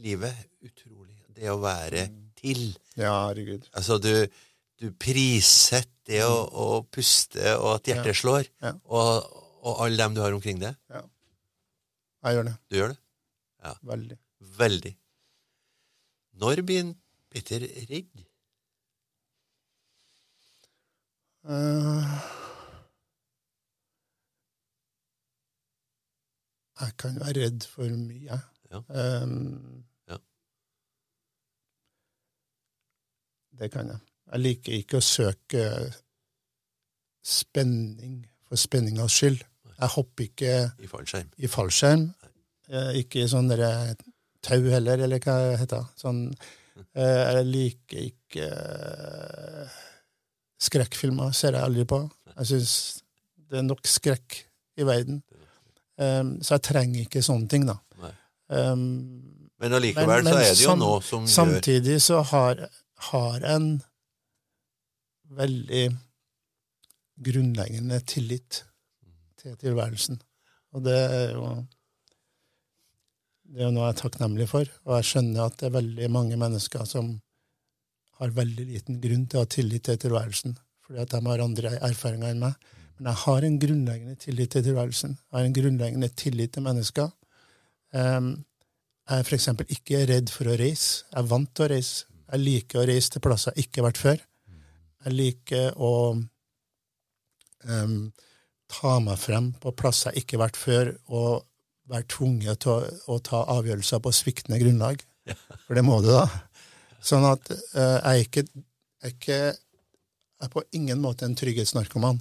livet 0.00 0.32
utrolig. 0.64 1.18
Det 1.36 1.52
å 1.52 1.58
være 1.60 2.06
til. 2.40 2.70
Ja, 2.96 3.26
herregud. 3.28 3.68
Altså, 3.76 3.98
du, 4.00 4.24
du 4.80 4.88
prissetter 4.96 5.92
det 6.08 6.22
å, 6.24 6.38
å 6.48 6.68
puste, 6.88 7.44
og 7.60 7.74
at 7.74 7.90
hjertet 7.92 8.16
slår, 8.16 8.48
Ja. 8.64 8.72
og, 8.88 9.26
og 9.68 9.82
alle 9.84 10.00
dem 10.00 10.16
du 10.16 10.22
har 10.24 10.36
omkring 10.36 10.60
deg. 10.62 10.78
Jeg 12.24 12.38
gjør 12.38 12.48
det. 12.48 12.56
Du 12.70 12.78
gjør 12.78 12.94
det. 12.94 12.98
Veldig. 13.92 14.18
Veldig. 14.58 14.94
Når 16.38 16.62
blir 16.66 16.94
Petter 17.28 17.64
redd? 17.90 18.24
Uh, 21.48 22.04
jeg 26.80 26.94
kan 27.00 27.20
være 27.20 27.44
redd 27.44 27.66
for 27.68 27.98
mye. 28.00 28.40
Ja. 28.70 28.82
Um, 28.88 29.84
Ja. 30.08 30.16
Det 33.58 33.70
kan 33.72 33.88
jeg. 33.88 34.00
Jeg 34.32 34.40
liker 34.44 34.72
ikke 34.76 35.00
å 35.00 35.04
søke 35.04 35.64
spenning 37.24 38.22
for 38.48 38.60
spenningas 38.60 39.16
skyld. 39.16 39.44
Jeg 39.78 39.92
hopper 39.94 40.24
ikke 40.26 40.52
I 40.82 40.88
fallskjerm. 40.90 41.28
i 41.38 41.46
fallskjerm. 41.50 42.06
eh, 42.70 42.92
Ikke 43.02 43.22
i 43.22 43.28
sånn 43.30 43.48
derre 43.50 43.94
tau 44.42 44.62
heller, 44.70 44.98
eller 45.04 45.18
hva 45.22 45.36
det 45.44 45.58
heter. 45.60 45.84
Sånn, 45.98 46.24
eh, 46.94 47.20
jeg 47.38 47.44
liker 47.46 48.02
ikke 48.08 48.48
eh, 48.48 49.76
Skrekkfilmer 50.58 51.30
ser 51.38 51.54
jeg 51.54 51.62
aldri 51.62 51.84
på. 51.86 52.00
Jeg 52.34 52.46
syns 52.50 52.72
det 53.48 53.60
er 53.60 53.62
nok 53.68 53.86
skrekk 53.86 54.40
i 54.78 54.86
verden. 54.86 55.20
Um, 55.98 56.32
så 56.42 56.56
jeg 56.56 56.64
trenger 56.66 57.04
ikke 57.06 57.22
sånne 57.22 57.48
ting, 57.50 57.64
da. 57.66 57.76
Um, 58.48 58.82
Men 59.58 59.74
allikevel 59.78 60.24
så 60.26 60.34
er 60.38 60.50
det 60.54 60.62
jo 60.64 60.74
noe 60.78 60.98
som 61.02 61.24
gjør 61.26 61.32
Samtidig 61.34 61.96
så 62.02 62.20
har, 62.30 62.60
har 63.10 63.46
en 63.54 63.66
veldig 65.38 65.84
grunnleggende 67.28 68.00
tillit 68.06 68.62
til 69.40 69.56
tilværelsen. 69.60 70.20
Og 70.76 70.84
det 70.84 70.98
er 70.98 71.34
jo 71.36 71.50
det 73.48 73.64
er 73.64 73.70
noe 73.72 73.86
jeg 73.86 73.94
er 73.94 74.00
takknemlig 74.02 74.46
for. 74.50 74.68
Og 74.84 74.98
jeg 74.98 75.08
skjønner 75.08 75.46
at 75.46 75.56
det 75.60 75.68
er 75.68 75.78
veldig 75.78 76.08
mange 76.12 76.36
mennesker 76.40 76.84
som 76.88 77.14
har 78.18 78.34
veldig 78.34 78.66
liten 78.68 78.98
grunn 79.00 79.24
til 79.30 79.38
å 79.38 79.44
ha 79.44 79.48
tillit 79.48 79.86
til 79.86 80.00
tilværelsen, 80.02 80.56
fordi 80.84 81.00
at 81.00 81.14
de 81.14 81.20
har 81.28 81.44
andre 81.44 81.72
erfaringer 81.86 82.34
enn 82.34 82.42
meg. 82.42 82.68
Men 82.98 83.12
jeg 83.12 83.22
har 83.22 83.46
en 83.46 83.58
grunnleggende 83.62 84.18
tillit 84.18 84.52
til 84.52 84.64
tilværelsen. 84.66 85.14
Jeg 85.16 85.38
har 85.38 85.46
en 85.46 85.56
grunnleggende 85.56 86.10
tillit 86.18 86.52
til 86.56 86.66
mennesker. 86.66 87.12
Um, 87.94 88.32
jeg 89.08 89.22
er 89.22 89.28
f.eks. 89.30 89.48
ikke 89.78 90.02
redd 90.10 90.32
for 90.34 90.50
å 90.50 90.56
reise. 90.58 91.04
Jeg 91.06 91.22
er 91.22 91.28
vant 91.30 91.52
til 91.54 91.64
å 91.64 91.70
reise. 91.72 92.08
Jeg 92.28 92.42
liker 92.42 92.82
å 92.82 92.88
reise 92.90 93.14
til 93.14 93.24
plasser 93.24 93.54
jeg 93.54 93.68
ikke 93.68 93.80
har 93.80 93.88
vært 93.88 94.02
før. 94.02 94.24
Jeg 95.06 95.14
liker 95.14 95.78
å 95.78 95.92
um, 97.64 98.00
ta 98.72 98.98
meg 99.02 99.20
frem 99.20 99.52
på 99.62 99.72
plasser 99.76 100.12
jeg 100.12 100.24
ikke 100.24 100.36
har 100.36 100.44
vært 100.46 100.60
før, 100.60 100.90
og 101.08 101.46
være 101.88 102.08
tvunget 102.12 102.60
til 102.64 102.74
å, 102.74 102.80
å 103.14 103.18
ta 103.24 103.44
avgjørelser 103.56 104.02
på 104.04 104.12
sviktende 104.12 104.60
grunnlag. 104.60 105.00
For 105.66 105.78
det 105.78 105.84
må 105.86 106.00
du, 106.04 106.10
da. 106.12 106.26
Sånn 107.04 107.24
at 107.28 107.48
uh, 107.52 107.96
jeg 107.96 108.12
er 108.12 108.22
ikke, 108.26 108.44
jeg 108.48 109.08
er 109.08 109.14
ikke 109.14 109.40
jeg 110.38 110.46
er 110.46 110.52
på 110.52 110.62
ingen 110.76 111.00
måte 111.02 111.26
en 111.26 111.34
trygghetsnarkoman. 111.38 112.20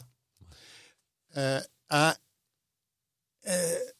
Uh, 1.37 1.61
jeg 1.91 2.15
uh, 3.51 3.91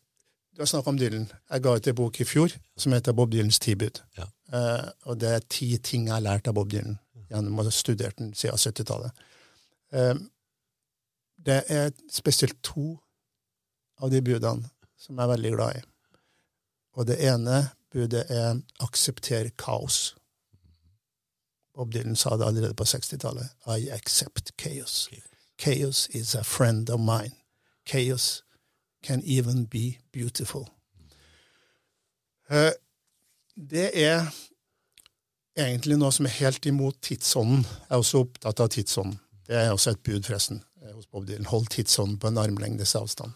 Du 0.58 0.63
har 0.63 0.70
snakket 0.72 0.89
om 0.89 0.98
Dylan. 0.98 1.27
Jeg 1.51 1.63
ga 1.63 1.75
ut 1.77 1.88
en 1.88 1.98
bok 2.00 2.18
i 2.18 2.25
fjor 2.25 2.56
som 2.82 2.96
heter 2.96 3.13
Bob 3.13 3.30
Dylans 3.30 3.60
tilbud. 3.62 4.00
Ja. 4.18 4.25
Eh, 4.58 4.88
og 5.06 5.20
det 5.22 5.30
er 5.30 5.44
ti 5.54 5.68
ting 5.77 6.08
jeg 6.08 6.16
har 6.16 6.24
lært 6.25 6.48
av 6.50 6.56
Bob 6.58 6.72
Dylan 6.72 6.96
gjennom 7.27 7.60
å 7.60 7.66
ha 7.68 7.74
studert 7.75 8.18
den 8.18 8.32
siden 8.34 8.58
70-tallet. 8.58 9.22
Det 11.46 11.63
er 11.67 11.91
spesielt 12.12 12.58
to 12.63 12.98
av 14.01 14.12
de 14.12 14.22
budene 14.22 14.70
som 14.98 15.17
jeg 15.17 15.24
er 15.24 15.34
veldig 15.34 15.51
glad 15.56 15.77
i. 15.77 15.82
Og 16.98 17.08
det 17.08 17.17
ene 17.29 17.70
budet 17.94 18.25
er 18.29 18.62
'aksepter 18.79 19.50
kaos'. 19.58 20.15
Bob 21.75 21.94
Dylan 21.94 22.15
sa 22.15 22.38
det 22.38 22.46
allerede 22.46 22.74
på 22.74 22.84
60-tallet. 22.84 23.50
I 23.67 23.89
accept 23.89 24.51
chaos. 24.62 25.10
Chaos 25.60 26.08
is 26.10 26.36
a 26.36 26.44
friend 26.44 26.89
of 26.89 27.00
mine. 27.00 27.36
Chaos 27.86 28.44
can 29.03 29.22
even 29.25 29.67
be 29.67 29.98
beautiful. 30.12 30.67
Eh, 32.50 32.72
Det 33.72 33.89
er 33.94 34.25
egentlig 35.58 35.98
noe 35.98 36.12
som 36.12 36.25
er 36.25 36.29
helt 36.29 36.65
imot 36.65 37.00
tidsånden. 37.01 37.63
Jeg 37.65 37.89
er 37.89 37.98
også 37.98 38.20
opptatt 38.22 38.60
av 38.60 38.70
tidsånden. 38.70 39.20
Det 39.48 39.56
er 39.56 39.72
også 39.72 39.96
et 39.96 40.03
bud, 40.03 40.24
forresten, 40.24 40.63
hos 40.94 41.10
Bob 41.12 41.27
Dylan. 41.27 41.50
Hold 41.51 41.70
tidsånden 41.74 42.20
på 42.22 42.32
en 42.32 42.41
armlengdes 42.41 42.96
avstand. 42.96 43.34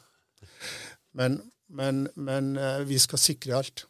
Men, 1.18 1.42
men, 1.70 2.08
men 2.16 2.56
eh, 2.58 2.84
vi 2.88 3.00
skal 3.00 3.20
sikre 3.20 3.58
alt. 3.58 3.86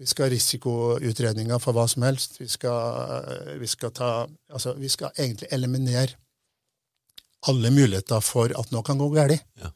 Vi 0.00 0.08
skal 0.08 0.28
ha 0.28 0.32
risikoutredninger 0.32 1.60
for 1.60 1.76
hva 1.76 1.84
som 1.90 2.06
helst. 2.06 2.38
Vi 2.40 2.48
skal, 2.48 3.20
eh, 3.20 3.58
vi 3.60 3.68
skal, 3.68 3.92
ta, 3.96 4.10
altså, 4.52 4.74
vi 4.80 4.88
skal 4.88 5.12
egentlig 5.18 5.50
eliminere 5.52 6.16
alle 7.48 7.72
muligheter 7.72 8.20
for 8.24 8.52
at 8.56 8.72
noe 8.72 8.84
kan 8.86 9.00
gå 9.00 9.08
galt. 9.14 9.44
Ja. 9.60 9.72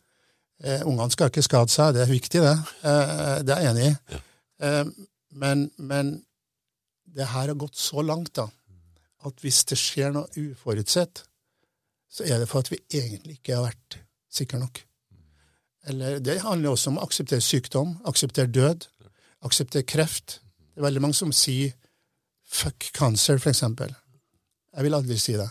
Eh, 0.64 0.84
ungene 0.86 1.12
skal 1.12 1.32
ikke 1.32 1.44
skade 1.44 1.72
seg, 1.72 1.94
det 1.96 2.04
er 2.04 2.12
viktig, 2.12 2.40
det. 2.44 2.54
Eh, 2.86 3.38
det 3.44 3.54
er 3.54 3.64
jeg 3.64 3.72
enig 3.72 3.86
i. 3.88 3.94
Ja. 4.14 4.20
Eh, 4.68 4.84
men, 5.34 5.66
men 5.76 6.14
det 7.14 7.26
her 7.32 7.50
har 7.50 7.58
gått 7.58 7.76
så 7.80 8.04
langt, 8.04 8.34
da, 8.38 8.46
at 9.24 9.40
hvis 9.42 9.64
det 9.68 9.78
skjer 9.80 10.14
noe 10.14 10.28
uforutsett, 10.36 11.24
så 12.14 12.26
er 12.28 12.38
det 12.38 12.48
for 12.48 12.62
at 12.62 12.70
vi 12.70 12.78
egentlig 12.94 13.40
ikke 13.40 13.56
har 13.56 13.66
vært 13.66 13.98
sikre 14.30 14.60
nok. 14.62 14.80
Eller 15.90 16.18
Det 16.18 16.40
handler 16.40 16.70
også 16.70 16.92
om 16.92 16.98
å 16.98 17.04
akseptere 17.04 17.42
sykdom, 17.42 17.98
akseptere 18.06 18.46
død, 18.46 18.86
akseptere 19.44 19.82
kreft. 19.82 20.38
Det 20.72 20.80
er 20.80 20.86
veldig 20.86 21.02
mange 21.02 21.14
som 21.14 21.32
sier 21.32 21.74
'fuck 22.44 22.90
cancer', 22.94 23.38
for 23.38 23.50
eksempel. 23.50 23.94
Jeg 24.74 24.82
vil 24.82 24.94
aldri 24.94 25.18
si 25.18 25.32
det. 25.32 25.50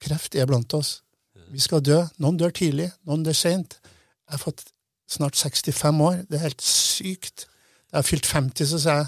Kreft 0.00 0.34
er 0.34 0.46
blant 0.46 0.74
oss. 0.74 1.02
Vi 1.50 1.58
skal 1.58 1.80
dø. 1.80 2.06
Noen 2.18 2.36
dør 2.36 2.50
tidlig, 2.50 2.92
noen 3.06 3.24
dør 3.24 3.32
seint. 3.32 3.78
Jeg 3.82 4.30
har 4.30 4.38
fått 4.38 4.64
snart 5.08 5.36
65 5.36 6.00
år. 6.00 6.26
Det 6.28 6.34
er 6.34 6.48
helt 6.48 6.62
sykt. 6.62 7.46
Da 7.90 7.98
jeg 7.98 8.04
fylt 8.04 8.26
50, 8.26 8.66
så 8.66 8.78
sa 8.78 8.90
jeg 8.96 9.06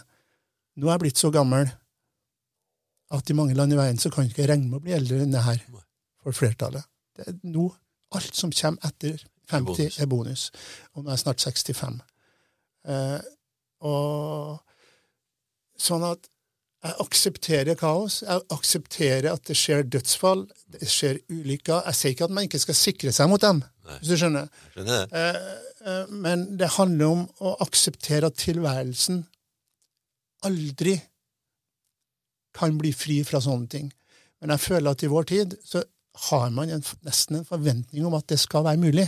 nå 0.77 0.89
er 0.89 0.93
jeg 0.93 1.01
blitt 1.01 1.19
så 1.19 1.31
gammel 1.31 1.71
at 3.11 3.31
i 3.31 3.33
mange 3.33 3.55
land 3.55 3.73
i 3.73 3.77
verden 3.77 3.99
så 3.99 4.11
kan 4.11 4.25
jeg 4.25 4.31
ikke 4.31 4.49
regne 4.49 4.69
med 4.69 4.81
å 4.81 4.85
bli 4.85 4.93
eldre 4.93 5.23
enn 5.23 5.33
det 5.33 5.43
her 5.43 5.59
for 6.23 6.37
flertallet. 6.37 6.87
Det 7.17 7.27
er 7.29 7.39
nå 7.51 7.69
alt 8.17 8.37
som 8.37 8.53
kommer 8.55 8.91
etter 8.91 9.21
50, 9.51 9.67
bonus. 9.67 9.99
er 9.99 10.11
bonus. 10.11 10.49
Og 10.95 11.05
nå 11.05 11.11
er 11.11 11.17
jeg 11.17 11.25
snart 11.25 11.45
65. 11.45 12.01
Eh, 12.91 13.21
og 13.87 14.61
sånn 15.81 16.05
at 16.07 16.29
jeg 16.81 16.97
aksepterer 17.05 17.77
kaos. 17.77 18.21
Jeg 18.25 18.45
aksepterer 18.55 19.29
at 19.35 19.45
det 19.49 19.57
skjer 19.59 19.83
dødsfall, 19.93 20.47
det 20.73 20.89
skjer 20.89 21.19
ulykker. 21.29 21.83
Jeg 21.91 21.99
sier 21.99 22.15
ikke 22.15 22.29
at 22.31 22.37
man 22.37 22.47
ikke 22.49 22.63
skal 22.63 22.79
sikre 22.79 23.13
seg 23.13 23.29
mot 23.29 23.43
dem, 23.43 23.61
Nei. 23.85 23.99
hvis 24.01 24.15
du 24.15 24.17
skjønner. 24.23 24.49
Skjønner 24.73 25.03
det? 25.03 25.21
Eh, 25.21 25.93
eh, 25.93 26.15
Men 26.25 26.47
det 26.61 26.73
handler 26.79 27.13
om 27.19 27.27
å 27.45 27.55
akseptere 27.67 28.31
at 28.31 28.41
tilværelsen 28.41 29.27
aldri 30.49 30.97
kan 32.57 32.79
bli 32.81 32.93
fri 32.97 33.21
fra 33.29 33.43
sånne 33.45 33.69
ting. 33.71 33.91
Men 34.41 34.55
jeg 34.55 34.65
føler 34.65 34.91
at 34.95 35.05
i 35.05 35.11
vår 35.13 35.29
tid 35.29 35.59
så 35.65 35.83
har 36.31 36.51
man 36.55 36.71
en, 36.75 36.83
nesten 37.07 37.41
en 37.41 37.47
forventning 37.49 38.07
om 38.07 38.17
at 38.19 38.27
det 38.31 38.41
skal 38.43 38.65
være 38.67 38.81
mulig. 38.83 39.07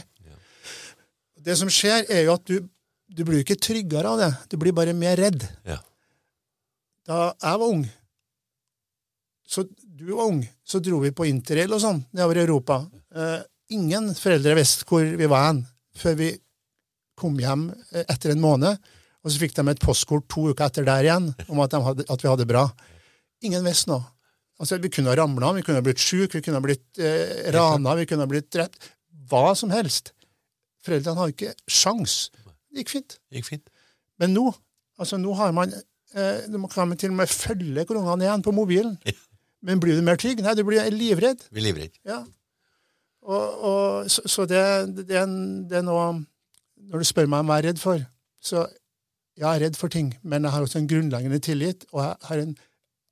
Det 1.42 1.56
som 1.58 1.70
skjer, 1.72 2.06
er 2.12 2.26
jo 2.26 2.36
at 2.36 2.44
du, 2.46 2.60
du 3.10 3.24
blir 3.26 3.42
ikke 3.42 3.58
tryggere 3.58 4.12
av 4.12 4.20
det. 4.20 4.30
Du 4.52 4.58
blir 4.60 4.74
bare 4.76 4.94
mer 4.94 5.18
redd. 5.18 5.42
Ja. 5.66 5.80
Da 7.08 7.32
jeg 7.32 7.58
var 7.58 7.66
ung, 7.66 7.82
så 9.52 9.64
du 9.66 10.12
var 10.14 10.30
ung, 10.30 10.40
så 10.64 10.80
dro 10.82 11.00
vi 11.02 11.10
på 11.14 11.26
interrail 11.28 11.74
og 11.74 11.82
sånn 11.82 12.00
nedover 12.14 12.38
i 12.38 12.44
Europa. 12.44 12.78
Eh, 13.14 13.40
ingen 13.74 14.12
foreldre 14.16 14.54
visste 14.56 14.86
hvor 14.88 15.04
vi 15.04 15.28
var 15.30 15.48
hen 15.48 15.64
før 15.98 16.16
vi 16.20 16.30
kom 17.18 17.36
hjem 17.42 17.66
eh, 17.92 18.06
etter 18.06 18.32
en 18.32 18.42
måned. 18.42 18.78
Og 19.22 19.30
så 19.30 19.42
fikk 19.42 19.54
de 19.58 19.66
et 19.70 19.82
postkort 19.82 20.26
to 20.30 20.48
uker 20.50 20.66
etter 20.66 20.86
der 20.86 21.06
igjen 21.06 21.28
om 21.48 21.60
at, 21.62 21.74
de 21.74 21.82
hadde, 21.84 22.06
at 22.10 22.22
vi 22.22 22.30
hadde 22.30 22.46
det 22.46 22.50
bra. 22.50 22.64
Ingen 23.46 23.66
visste 23.66 23.92
noe. 23.92 24.06
Altså, 24.62 24.78
vi 24.78 24.92
kunne 24.94 25.10
ha 25.10 25.18
ramla, 25.18 25.52
vi 25.56 25.64
kunne 25.66 25.80
ha 25.80 25.84
blitt 25.84 26.02
sjuke, 26.02 26.38
vi 26.38 26.44
kunne 26.46 26.60
ha 26.60 26.64
blitt 26.64 27.00
eh, 27.02 27.48
rana, 27.54 27.96
vi 27.98 28.06
kunne 28.06 28.22
ha 28.22 28.30
blitt 28.30 28.52
drept. 28.54 28.92
Hva 29.30 29.56
som 29.58 29.72
helst. 29.74 30.12
Foreldrene 30.86 31.18
har 31.18 31.32
ikke 31.32 31.54
sjans. 31.70 32.28
Det 32.70 32.84
gikk 32.84 32.92
fint. 32.94 33.16
Gikk 33.34 33.48
fint. 33.48 33.72
Men 34.22 34.36
nå 34.36 34.52
altså 35.00 35.18
nå 35.18 35.32
har 35.34 35.50
man 35.56 35.72
eh, 35.72 36.44
Man 36.52 36.70
kan 36.70 36.92
til 36.94 37.10
og 37.10 37.18
med 37.18 37.30
følge 37.32 37.86
ungene 37.90 38.28
igjen 38.28 38.44
på 38.44 38.54
mobilen. 38.54 38.94
Ja. 39.08 39.18
Men 39.62 39.80
blir 39.82 39.98
du 39.98 40.02
mer 40.02 40.18
trygg? 40.18 40.42
Nei, 40.42 40.54
du 40.58 40.64
blir 40.66 40.86
livredd. 40.90 41.44
Vi 41.50 41.60
er 41.62 41.66
livredd. 41.68 41.98
Ja. 42.06 42.22
Og, 43.22 43.58
og, 43.66 44.10
så 44.10 44.26
så 44.26 44.46
det, 44.50 44.62
det, 45.06 45.14
er 45.14 45.26
det 45.70 45.76
er 45.78 45.84
noe 45.86 46.06
Når 46.90 47.02
du 47.02 47.06
spør 47.06 47.28
meg 47.30 47.44
om 47.44 47.50
hva 47.50 47.60
jeg 47.60 47.62
er 47.62 47.68
redd 47.70 47.82
for, 47.82 48.06
så 48.42 48.64
jeg 49.38 49.46
er 49.48 49.62
redd 49.62 49.78
for 49.78 49.92
ting, 49.92 50.08
men 50.26 50.42
jeg 50.42 50.52
har 50.52 50.64
også 50.66 50.80
en 50.80 50.88
grunnleggende 50.90 51.38
tillit, 51.38 51.86
og 51.94 52.02
jeg 52.02 52.16
har 52.26 52.40
en 52.42 52.56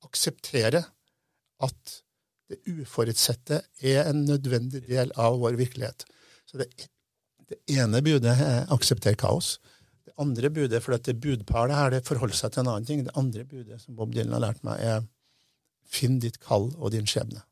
aksepterer 0.05 0.83
at 1.63 1.99
det 2.51 2.59
uforutsette 2.67 3.61
er 3.79 4.09
en 4.09 4.25
nødvendig 4.27 4.83
del 4.89 5.13
av 5.19 5.37
vår 5.39 5.55
virkelighet. 5.59 6.03
Så 6.49 6.59
det, 6.59 6.67
det 7.47 7.61
ene 7.77 8.01
budet 8.03 8.33
er 8.33 8.67
aksepter 8.73 9.15
kaos. 9.19 9.55
Det 10.07 10.15
andre 10.19 10.51
budet, 10.51 10.81
for 10.83 10.95
dette 10.95 11.15
budparet 11.15 11.77
her, 11.77 11.93
det 11.93 12.03
forholder 12.07 12.35
seg 12.35 12.51
til 12.51 12.65
en 12.65 12.73
annen 12.73 12.89
ting. 12.89 13.05
Det 13.07 13.15
andre 13.19 13.45
budet 13.47 13.79
som 13.79 13.95
Bob 13.95 14.11
Dylan 14.15 14.35
har 14.35 14.43
lært 14.43 14.63
meg, 14.67 14.81
er 14.83 15.07
finn 15.91 16.19
ditt 16.23 16.41
kall 16.43 16.69
og 16.77 16.91
din 16.95 17.07
skjebne. 17.07 17.43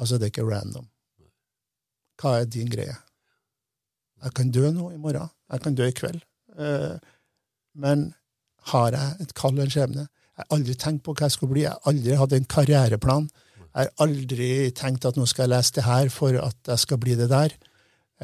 Altså, 0.00 0.16
det 0.16 0.28
er 0.28 0.34
ikke 0.34 0.48
random. 0.48 0.86
Hva 2.20 2.38
er 2.40 2.48
din 2.52 2.70
greie? 2.70 2.96
Jeg 4.20 4.36
kan 4.36 4.52
dø 4.52 4.68
nå 4.72 4.90
i 4.92 5.00
morgen. 5.00 5.32
Jeg 5.50 5.64
kan 5.64 5.76
dø 5.76 5.86
i 5.88 5.96
kveld. 5.96 6.22
Eh, 6.60 6.96
men 7.80 8.10
har 8.72 8.92
jeg 8.96 9.24
et 9.24 9.34
kall 9.38 9.56
og 9.56 9.64
en 9.64 9.72
skjebne? 9.72 10.06
Jeg 10.40 10.46
har 10.48 10.56
aldri 10.56 10.74
tenkt 10.80 11.02
på 11.04 11.12
hva 11.12 11.26
jeg 11.28 11.34
skulle 11.34 11.52
bli. 11.52 11.62
Jeg 11.66 11.74
har 11.74 11.90
aldri 11.90 12.14
hatt 12.16 12.32
en 12.32 12.46
karriereplan. 12.48 13.26
Jeg 13.60 13.88
har 13.90 13.90
aldri 14.06 14.52
tenkt 14.72 15.04
at 15.04 15.18
nå 15.20 15.26
skal 15.28 15.44
jeg 15.44 15.52
lese 15.52 15.74
det 15.76 15.84
her 15.84 16.08
for 16.14 16.38
at 16.40 16.70
jeg 16.72 16.80
skal 16.80 17.00
bli 17.02 17.16
det 17.18 17.26
der. 17.28 17.52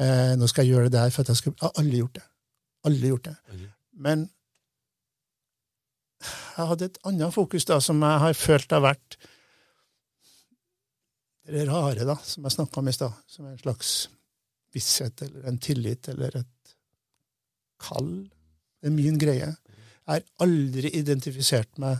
Eh, 0.01 0.33
nå 0.39 0.49
skal 0.49 0.65
jeg 0.65 0.73
gjøre 0.73 0.89
det 0.89 0.97
der 0.97 1.13
for 1.13 1.21
at 1.21 1.29
jeg 1.29 1.39
skal 1.43 1.53
Jeg 1.53 1.67
har 1.67 1.77
aldri 1.83 2.01
gjort 2.01 2.17
det. 2.17 2.25
Aldri 2.89 3.11
gjort 3.13 3.29
det. 3.29 3.35
Men 3.93 4.25
jeg 6.57 6.69
hadde 6.71 6.89
et 6.89 6.97
annet 7.05 7.37
fokus 7.37 7.69
da, 7.69 7.77
som 7.85 8.01
jeg 8.01 8.23
har 8.25 8.33
følt 8.33 8.73
har 8.73 8.81
vært 8.87 9.19
det 11.47 11.67
rare, 11.69 12.03
da, 12.03 12.17
som 12.25 12.43
jeg 12.43 12.57
snakka 12.57 12.81
om 12.81 12.89
i 12.89 12.95
stad, 12.97 13.21
som 13.29 13.45
er 13.45 13.53
en 13.53 13.61
slags 13.61 13.91
visshet 14.73 15.21
eller 15.21 15.45
en 15.47 15.61
tillit 15.61 16.09
eller 16.09 16.41
et 16.41 16.73
kall. 17.79 18.09
Det 18.81 18.89
er 18.89 18.97
min 18.97 19.21
greie. 19.21 19.53
Har 20.07 20.23
aldri 20.43 20.91
identifisert 20.95 21.79
meg 21.81 21.99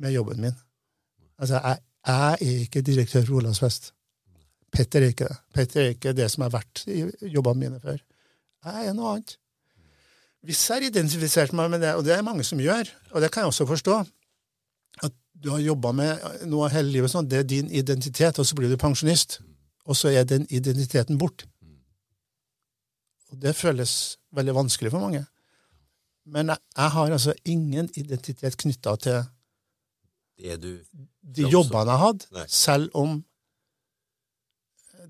med 0.00 0.12
jobben 0.12 0.42
min. 0.44 0.56
Altså, 1.40 1.56
jeg, 1.56 1.80
jeg 2.06 2.36
er 2.36 2.64
ikke 2.66 2.82
direktør 2.84 3.24
for 3.24 3.40
Olavsfest. 3.40 3.92
Petter 4.70 5.02
er 5.02 5.14
ikke 5.14 5.28
det. 5.28 5.38
Petter 5.54 5.82
er 5.82 5.94
ikke 5.94 6.14
det 6.16 6.28
som 6.30 6.44
har 6.46 6.52
vært 6.54 6.84
i 6.88 7.02
jobbene 7.32 7.64
mine 7.64 7.80
før. 7.82 7.98
Jeg 8.64 8.90
er 8.90 8.96
noe 8.96 9.14
annet. 9.14 9.36
Hvis 10.46 10.62
jeg 10.68 10.76
har 10.76 10.86
identifisert 10.88 11.52
meg 11.56 11.72
med 11.72 11.82
det, 11.84 11.94
og 11.96 12.04
det 12.04 12.14
er 12.14 12.24
mange 12.24 12.44
som 12.46 12.60
gjør, 12.60 12.88
og 13.12 13.20
det 13.20 13.30
kan 13.32 13.44
jeg 13.44 13.52
også 13.52 13.66
forstå 13.68 13.98
At 15.04 15.12
du 15.32 15.50
har 15.50 15.60
jobba 15.60 15.92
med 15.92 16.46
noe 16.48 16.68
hele 16.72 16.92
livet, 16.92 17.12
sånn, 17.12 17.28
det 17.28 17.38
er 17.38 17.48
din 17.48 17.70
identitet, 17.70 18.38
og 18.38 18.46
så 18.46 18.56
blir 18.56 18.68
du 18.68 18.76
pensjonist, 18.80 19.40
og 19.84 19.96
så 19.96 20.12
er 20.12 20.24
den 20.28 20.46
identiteten 20.50 21.18
bort. 21.18 21.46
Og 23.30 23.38
det 23.40 23.54
føles 23.56 24.18
veldig 24.36 24.54
vanskelig 24.54 24.92
for 24.92 25.00
mange. 25.00 25.24
Men 26.24 26.52
jeg, 26.52 26.62
jeg 26.76 26.94
har 26.96 27.12
altså 27.16 27.34
ingen 27.44 27.88
identitet 27.96 28.56
knytta 28.60 28.96
til 29.00 29.22
Det 30.40 30.56
du 30.60 30.72
de 31.20 31.46
jobbene 31.52 31.84
jeg 31.84 32.00
har 32.00 32.06
hatt, 32.06 32.26
Nei. 32.34 32.46
selv 32.48 32.96
om 32.96 33.18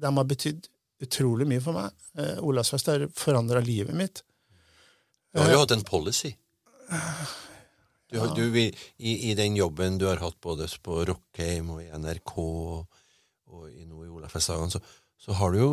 de 0.01 0.11
har 0.17 0.27
betydd 0.29 0.69
utrolig 1.05 1.47
mye 1.49 1.63
for 1.65 1.77
meg. 1.77 1.95
Eh, 2.19 2.41
Olavsfest 2.45 2.91
har 2.93 3.07
forandra 3.17 3.63
livet 3.65 3.97
mitt. 3.97 4.23
Du 5.33 5.41
har 5.41 5.53
jo 5.55 5.63
hatt 5.63 5.77
en 5.77 5.87
policy. 5.87 6.33
Du 8.11 8.19
ja. 8.19 8.27
du, 8.35 8.43
i, 8.59 9.13
I 9.31 9.35
den 9.39 9.55
jobben 9.57 9.99
du 10.01 10.09
har 10.09 10.19
hatt 10.19 10.41
både 10.43 10.67
på 10.83 11.05
Rockheim 11.07 11.71
og 11.77 11.85
i 11.85 11.91
NRK 11.95 12.33
og, 12.43 13.05
og 13.55 13.69
i, 13.71 13.85
nå 13.87 14.03
i 14.03 14.11
Olafestdagene, 14.11 14.73
så, 14.75 14.81
så 15.15 15.37
har 15.39 15.55
du 15.55 15.61
jo 15.61 15.71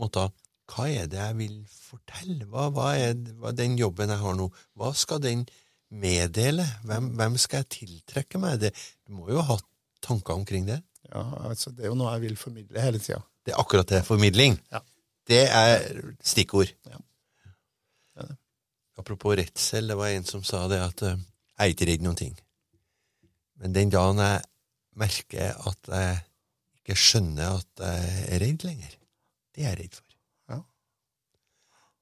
måttet 0.00 0.34
Hva 0.68 0.88
er 0.92 1.08
det 1.10 1.20
jeg 1.20 1.36
vil 1.38 1.56
fortelle? 1.72 2.44
Hva, 2.50 2.68
hva 2.74 2.90
er 3.00 3.16
hva 3.40 3.54
den 3.56 3.78
jobben 3.80 4.12
jeg 4.12 4.20
har 4.20 4.36
nå? 4.36 4.50
Hva 4.78 4.92
skal 4.96 5.22
den 5.24 5.46
meddele? 5.88 6.66
Hvem, 6.84 7.14
hvem 7.16 7.38
skal 7.40 7.62
jeg 7.62 7.70
tiltrekke 7.78 8.40
meg? 8.42 8.60
Det, 8.62 8.74
du 9.08 9.16
må 9.16 9.30
jo 9.32 9.44
ha 9.48 9.56
tanker 10.04 10.36
omkring 10.36 10.68
det? 10.68 10.82
Ja, 11.08 11.24
altså, 11.48 11.72
det 11.72 11.86
er 11.86 11.92
jo 11.92 11.98
noe 11.98 12.12
jeg 12.16 12.26
vil 12.26 12.36
formidle 12.40 12.84
hele 12.84 13.00
tida. 13.00 13.22
Det 13.46 13.54
er 13.54 13.62
akkurat 13.62 13.88
det. 13.88 14.02
Formidling. 14.04 14.58
Ja. 14.72 14.82
Det 15.28 15.40
er 15.46 15.88
stikkord. 16.24 16.72
Ja. 16.88 17.00
Det 18.12 18.24
er 18.24 18.30
det. 18.32 18.36
Apropos 19.00 19.36
redsel, 19.38 19.88
det 19.88 19.96
var 19.96 20.12
en 20.12 20.28
som 20.28 20.44
sa 20.44 20.66
det 20.68 20.82
at 20.84 21.04
eh, 21.06 21.16
jeg 21.58 21.64
er 21.64 21.74
ikke 21.74 21.88
redd 21.88 22.04
noen 22.04 22.18
ting. 22.18 22.34
Men 23.58 23.74
den 23.74 23.92
dagen 23.94 24.20
jeg 24.22 24.42
merker 24.98 25.56
at 25.70 25.90
jeg 25.94 26.20
ikke 26.82 26.98
skjønner 26.98 27.60
at 27.60 27.84
jeg 27.86 28.26
er 28.26 28.44
redd 28.44 28.66
lenger, 28.66 28.92
det 29.54 29.64
er 29.64 29.70
jeg 29.70 29.80
redd 29.82 29.98
for. 29.98 30.07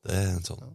Ja. 0.07 0.13
Det 0.13 0.19
er 0.23 0.35
en 0.35 0.47
sånn. 0.47 0.75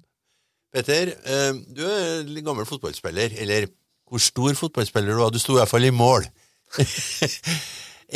Petter, 0.72 1.12
eh, 1.28 1.52
du 1.76 1.84
er 1.84 2.24
litt 2.28 2.46
gammel 2.48 2.68
fotballspiller. 2.68 3.36
Eller 3.44 3.68
hvor 4.08 4.24
stor 4.24 4.56
fotballspiller 4.60 5.12
du 5.12 5.20
var? 5.20 5.32
Du 5.32 5.40
sto 5.40 5.56
i 5.56 5.62
hvert 5.62 5.72
fall 5.72 5.88
i 5.88 5.94
mål. 5.96 6.28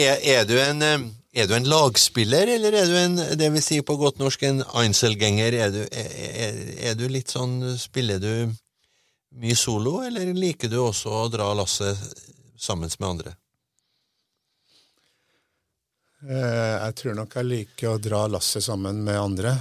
er, 0.06 0.20
er, 0.20 0.44
du 0.48 0.56
en, 0.60 0.84
eh, 0.84 1.08
er 1.36 1.48
du 1.48 1.56
en 1.58 1.68
lagspiller, 1.68 2.52
eller 2.56 2.78
er 2.80 2.92
du 2.92 2.98
en, 3.00 3.18
det 3.40 3.50
vil 3.52 3.64
si 3.64 3.82
på 3.84 3.98
godt 4.00 4.22
norsk, 4.24 4.44
en 4.48 4.64
Einzelgänger? 4.76 5.60
Er 5.66 5.80
er, 5.84 6.14
er, 6.46 6.62
er 6.92 7.00
du 7.00 7.08
litt 7.12 7.32
sånn 7.32 7.60
Spiller 7.80 8.22
du 8.24 8.52
mye 9.36 9.56
solo, 9.60 9.98
eller 10.08 10.32
liker 10.36 10.72
du 10.72 10.80
også 10.80 11.12
å 11.12 11.26
dra 11.32 11.50
lasset 11.58 12.00
sammen 12.56 12.92
med 13.00 13.10
andre? 13.10 13.36
Eh, 16.26 16.76
jeg 16.80 16.96
tror 17.02 17.20
nok 17.20 17.36
jeg 17.36 17.52
liker 17.52 17.92
å 17.92 18.02
dra 18.02 18.24
lasset 18.32 18.64
sammen 18.64 19.04
med 19.06 19.20
andre. 19.20 19.58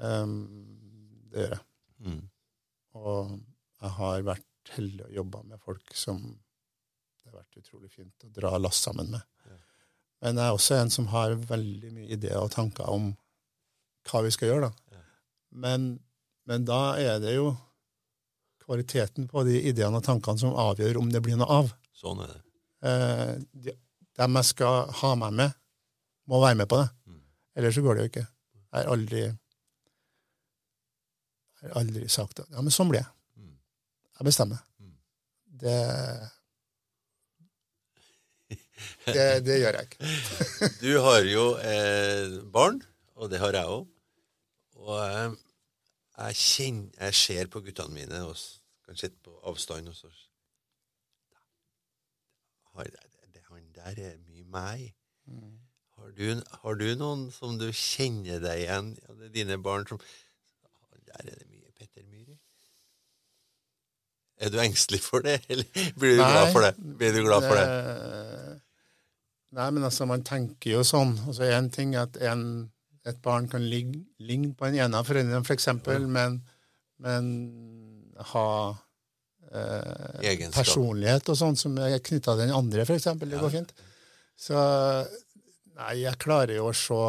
Um, 0.00 0.69
det 1.32 1.44
gjør 1.44 1.56
jeg. 1.56 1.64
Mm. 2.06 2.20
Og 3.00 3.34
jeg 3.80 3.92
har 3.96 4.28
vært 4.28 4.74
heldig 4.76 5.06
å 5.06 5.14
jobbe 5.20 5.42
med 5.48 5.62
folk 5.62 5.96
som 5.96 6.20
det 6.20 7.30
har 7.30 7.40
vært 7.40 7.60
utrolig 7.60 7.90
fint 7.92 8.26
å 8.26 8.32
dra 8.34 8.54
lass 8.58 8.80
sammen 8.84 9.10
med. 9.12 9.26
Men 10.20 10.36
jeg 10.36 10.50
er 10.50 10.56
også 10.56 10.76
en 10.76 10.92
som 10.92 11.08
har 11.14 11.32
veldig 11.48 11.90
mye 11.94 12.12
ideer 12.12 12.40
og 12.42 12.52
tanker 12.52 12.88
om 12.92 13.10
hva 14.10 14.22
vi 14.24 14.32
skal 14.34 14.50
gjøre. 14.50 14.68
da. 14.68 15.00
Men, 15.50 15.94
men 16.48 16.66
da 16.68 16.80
er 17.00 17.20
det 17.22 17.34
jo 17.38 17.54
kvaliteten 18.64 19.26
på 19.30 19.42
de 19.48 19.56
ideene 19.70 19.98
og 19.98 20.04
tankene 20.06 20.38
som 20.38 20.56
avgjør 20.58 21.00
om 21.00 21.08
det 21.10 21.22
blir 21.24 21.38
noe 21.40 21.62
av. 21.62 21.72
Sånn 21.96 22.20
er 22.22 22.34
det. 22.34 22.42
Eh, 22.86 23.32
de, 23.64 23.74
dem 24.20 24.38
jeg 24.40 24.50
skal 24.52 24.92
ha 25.00 25.14
meg 25.18 25.36
med, 25.40 25.56
må 26.30 26.40
være 26.42 26.60
med 26.60 26.70
på 26.70 26.78
det. 26.80 26.88
Mm. 27.08 27.22
Ellers 27.58 27.76
så 27.76 27.84
går 27.84 27.96
det 27.96 28.04
jo 28.04 28.10
ikke. 28.12 28.26
Jeg 28.60 28.76
har 28.76 28.92
aldri, 28.92 29.24
jeg 31.60 31.72
har 31.72 31.80
aldri 31.80 32.08
sagt 32.08 32.40
at 32.40 32.52
ja, 32.52 32.62
men 32.64 32.72
sånn 32.74 32.88
blir 32.90 33.02
jeg. 33.02 33.10
Mm. 33.40 33.56
Jeg 34.18 34.28
bestemmer. 34.30 34.62
Mm. 34.80 34.94
Det, 35.60 35.76
det, 39.10 39.26
det 39.44 39.58
gjør 39.60 39.78
jeg 39.78 39.90
ikke. 39.90 40.12
Du 40.84 40.90
har 41.04 41.20
jo 41.28 41.44
eh, 41.60 42.38
barn, 42.52 42.80
og 43.20 43.30
det 43.32 43.42
har 43.42 43.56
jeg 43.58 43.76
òg. 43.76 43.84
Og 44.80 44.96
eh, 45.04 45.36
jeg 46.20 46.40
kjenner 46.40 47.04
Jeg 47.06 47.14
ser 47.16 47.52
på 47.52 47.62
guttene 47.64 47.96
mine, 47.96 48.24
og 48.24 48.36
kan 48.88 48.96
sitte 48.98 49.20
på 49.24 49.36
avstand, 49.46 49.88
og 49.88 49.96
så 49.96 50.08
har, 52.74 52.88
det, 52.88 53.44
Han 53.50 53.68
der 53.74 54.02
er 54.08 54.16
mye 54.24 54.46
meg. 54.48 54.88
Har 56.00 56.10
du, 56.16 56.42
har 56.62 56.74
du 56.80 56.88
noen 56.96 57.28
som 57.34 57.58
du 57.60 57.68
kjenner 57.76 58.40
deg 58.40 58.64
igjen? 58.64 58.94
Ja, 59.04 59.14
det 59.18 59.28
er 59.28 59.34
dine 59.36 59.60
barn 59.60 59.84
som 59.88 60.00
«Han 60.00 60.08
Der 61.10 61.26
er 61.26 61.36
det 61.36 61.48
mye 61.50 61.74
Petter. 61.76 62.00
Er 64.40 64.48
du 64.48 64.56
engstelig 64.62 65.02
for 65.04 65.20
det, 65.20 65.42
eller 65.52 65.66
blir 66.00 66.16
du 66.16 66.22
glad 66.22 66.52
for 66.54 66.64
det? 66.64 66.72
Blir 66.80 67.12
du 67.12 67.20
glad 67.26 67.44
for 67.44 67.58
det? 67.58 67.64
Eh, 67.68 68.52
Nei, 69.58 69.66
men 69.74 69.84
altså, 69.84 70.06
man 70.06 70.22
tenker 70.24 70.76
jo 70.78 70.84
sånn. 70.86 71.16
Altså, 71.26 71.44
En 71.50 71.68
ting 71.74 71.96
er 71.96 72.06
at 72.06 72.16
en, 72.30 72.44
et 73.04 73.18
barn 73.20 73.50
kan 73.50 73.66
ligge, 73.66 74.04
ligne 74.22 74.54
på 74.56 74.68
en 74.68 74.78
ene 74.78 74.96
av 74.96 75.08
foreldrene, 75.08 75.42
for 75.44 75.56
eksempel, 75.56 76.06
men, 76.08 76.38
men 77.04 77.28
ha 78.30 78.46
eh, 79.50 80.46
personlighet 80.54 81.32
og 81.34 81.40
sånn 81.42 81.58
som 81.60 81.76
er 81.82 81.98
knytta 81.98 82.36
til 82.38 82.46
den 82.46 82.56
andre, 82.56 82.86
eksempel. 82.86 83.28
Det 83.34 83.42
går 83.42 83.54
fint. 83.58 83.74
Så 84.40 84.56
nei, 84.56 85.94
jeg 86.06 86.16
klarer 86.22 86.56
jo 86.56 86.70
å 86.70 86.76
se 86.76 87.02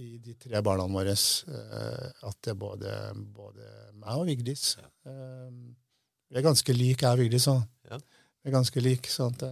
i 0.00 0.18
de 0.24 0.34
tre 0.40 0.60
barna 0.64 0.86
våre 0.88 1.12
eh, 1.12 2.08
at 2.28 2.38
det 2.44 2.52
er 2.54 2.58
både, 2.58 2.92
både 3.36 3.68
meg 4.00 4.22
og 4.22 4.26
Vigdis. 4.30 4.76
Eh, 4.80 5.50
vi 6.32 6.40
er 6.40 6.46
ganske 6.46 6.72
like, 6.72 7.04
jeg 7.04 7.12
og 7.12 7.20
Vigdis. 7.20 7.44
Sånn. 7.48 7.62
Ja. 7.90 7.98
Vi 8.00 8.50
er 8.50 8.56
ganske 8.56 8.82
like. 8.84 9.12
Sånn 9.12 9.36
at, 9.36 9.44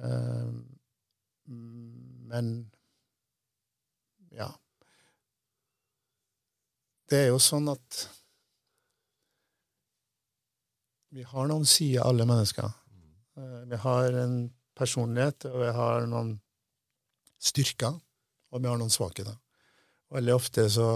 eh, 0.00 0.50
men 1.50 2.50
ja. 4.34 4.50
Det 7.10 7.24
er 7.24 7.30
jo 7.32 7.40
sånn 7.42 7.70
at 7.72 8.04
vi 11.10 11.24
har 11.26 11.48
noen 11.50 11.66
sider, 11.66 12.04
alle 12.06 12.26
mennesker. 12.26 12.70
Eh, 13.36 13.62
Vi 13.70 13.78
har 13.82 14.14
en 14.14 14.36
personlighet, 14.78 15.44
og 15.50 15.58
vi 15.64 15.72
har 15.74 16.06
noen 16.06 16.36
styrker, 17.40 17.98
og 18.50 18.62
vi 18.62 18.68
har 18.70 18.78
noen 18.80 18.92
svakheter. 18.92 19.36
Veldig 20.10 20.34
ofte 20.34 20.66
så 20.70 20.90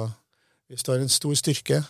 Hvis 0.65 0.83
du 0.83 0.91
har 0.91 0.99
en 0.99 1.13
stor 1.13 1.35
styrke, 1.37 1.83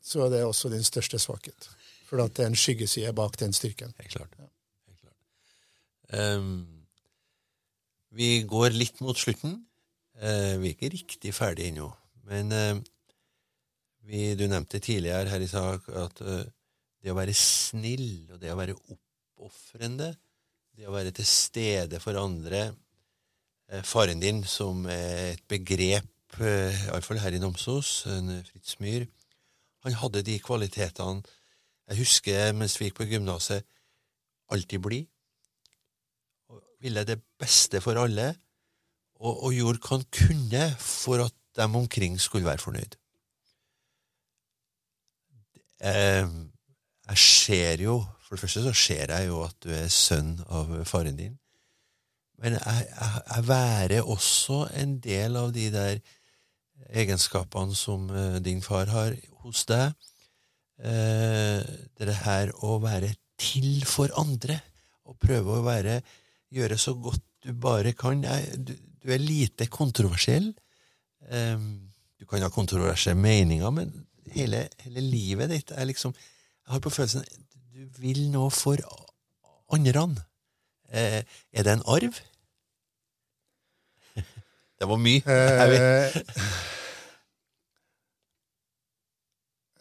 så 0.00 0.22
er 0.24 0.30
det 0.32 0.44
også 0.44 0.70
din 0.72 0.84
største 0.84 1.18
svakhet. 1.20 1.68
For 2.08 2.16
det 2.16 2.40
er 2.40 2.48
en 2.48 2.56
skyggeside 2.56 3.12
bak 3.12 3.36
den 3.38 3.52
styrken. 3.52 3.92
Helt 4.00 4.14
klart. 4.14 4.32
Helt 4.88 5.00
klart. 5.02 6.38
Um, 6.40 6.64
vi 8.16 8.42
går 8.48 8.72
litt 8.72 9.00
mot 9.04 9.18
slutten. 9.18 9.58
Uh, 10.16 10.56
vi 10.62 10.70
er 10.70 10.72
ikke 10.72 10.92
riktig 10.96 11.34
ferdig 11.36 11.68
ennå. 11.68 11.90
Men 12.24 12.52
uh, 12.52 12.80
vi, 14.08 14.32
du 14.40 14.46
nevnte 14.48 14.80
tidligere 14.80 15.28
her 15.28 15.44
i 15.44 15.52
sak 15.52 15.88
at 15.92 16.24
uh, 16.24 16.44
det 17.04 17.12
å 17.12 17.18
være 17.18 17.36
snill 17.36 18.32
og 18.32 18.40
det 18.40 18.52
å 18.52 18.58
være 18.58 18.76
oppofrende, 18.78 20.14
det 20.74 20.88
å 20.88 20.96
være 20.96 21.12
til 21.14 21.28
stede 21.28 22.00
for 22.00 22.16
andre 22.18 22.70
Faren 23.84 24.20
din, 24.20 24.42
som 24.44 24.84
et 24.86 25.40
begrep, 25.48 26.10
eh, 26.40 26.84
iallfall 26.90 27.18
her 27.22 27.34
i 27.34 27.40
Namsos, 27.40 28.02
Fritz 28.50 28.76
Myhr, 28.80 29.06
han 29.84 29.96
hadde 30.00 30.22
de 30.24 30.38
kvalitetene 30.40 31.24
jeg 31.88 32.00
husker 32.00 32.54
mens 32.56 32.78
vi 32.80 32.88
gikk 32.88 32.96
på 33.02 33.08
gymnaset, 33.10 33.64
alltid 34.52 34.80
blid. 34.80 35.06
og 36.48 36.62
Ville 36.80 37.04
det 37.04 37.20
beste 37.40 37.80
for 37.84 38.00
alle, 38.00 38.30
og, 39.20 39.44
og 39.44 39.56
gjorde 39.56 39.82
hva 39.84 39.98
han 39.98 40.06
kunne 40.18 40.64
for 40.80 41.26
at 41.26 41.36
de 41.56 41.68
omkring 41.68 42.16
skulle 42.20 42.48
være 42.48 42.64
fornøyd. 42.64 42.96
Eh, 45.84 46.28
jeg 47.04 47.18
ser 47.18 47.82
jo 47.82 48.04
For 48.24 48.38
det 48.38 48.40
første 48.40 48.62
så 48.64 48.72
ser 48.72 49.10
jeg 49.12 49.26
jo 49.28 49.42
at 49.44 49.56
du 49.60 49.68
er 49.68 49.90
sønn 49.92 50.38
av 50.48 50.70
faren 50.88 51.18
din. 51.18 51.34
Men 52.42 52.58
jeg, 52.58 52.86
jeg, 52.90 53.22
jeg 53.30 53.48
værer 53.48 54.10
også 54.14 54.64
en 54.80 54.98
del 55.02 55.36
av 55.40 55.52
de 55.54 55.68
der 55.72 56.00
egenskapene 56.94 57.76
som 57.76 58.08
eh, 58.10 58.40
din 58.44 58.62
far 58.62 58.90
har 58.92 59.14
hos 59.44 59.64
deg. 59.70 59.94
Eh, 60.82 61.62
det 61.98 62.18
her 62.24 62.52
å 62.66 62.78
være 62.82 63.14
til 63.40 63.84
for 63.88 64.12
andre, 64.20 64.60
og 65.04 65.18
prøve 65.20 65.58
å 65.58 65.64
være, 65.66 66.00
gjøre 66.54 66.78
så 66.80 66.94
godt 66.98 67.22
du 67.44 67.52
bare 67.60 67.92
kan. 67.98 68.22
Du, 68.56 68.72
du, 68.74 69.08
er 69.12 69.20
lite 69.20 69.68
kontroversiell. 69.68 70.52
Eh, 71.28 71.66
du 72.18 72.26
kan 72.28 72.44
ha 72.44 72.52
kontroversielle 72.52 73.20
meninger, 73.20 73.70
men 73.74 73.92
hele, 74.34 74.66
hele, 74.84 75.04
livet 75.04 75.52
ditt 75.52 75.74
er 75.74 75.90
liksom 75.90 76.14
Jeg 76.14 76.72
har 76.72 76.80
på 76.80 76.90
følelsen 76.90 77.26
du 77.74 77.82
vil 78.00 78.30
noe 78.32 78.48
for 78.54 78.80
andre. 79.74 80.06
Eh, 80.92 81.22
er 81.52 81.62
det 81.66 81.72
en 81.72 81.84
arv? 81.86 82.20
det 84.78 84.88
var 84.88 85.00
mye. 85.00 85.22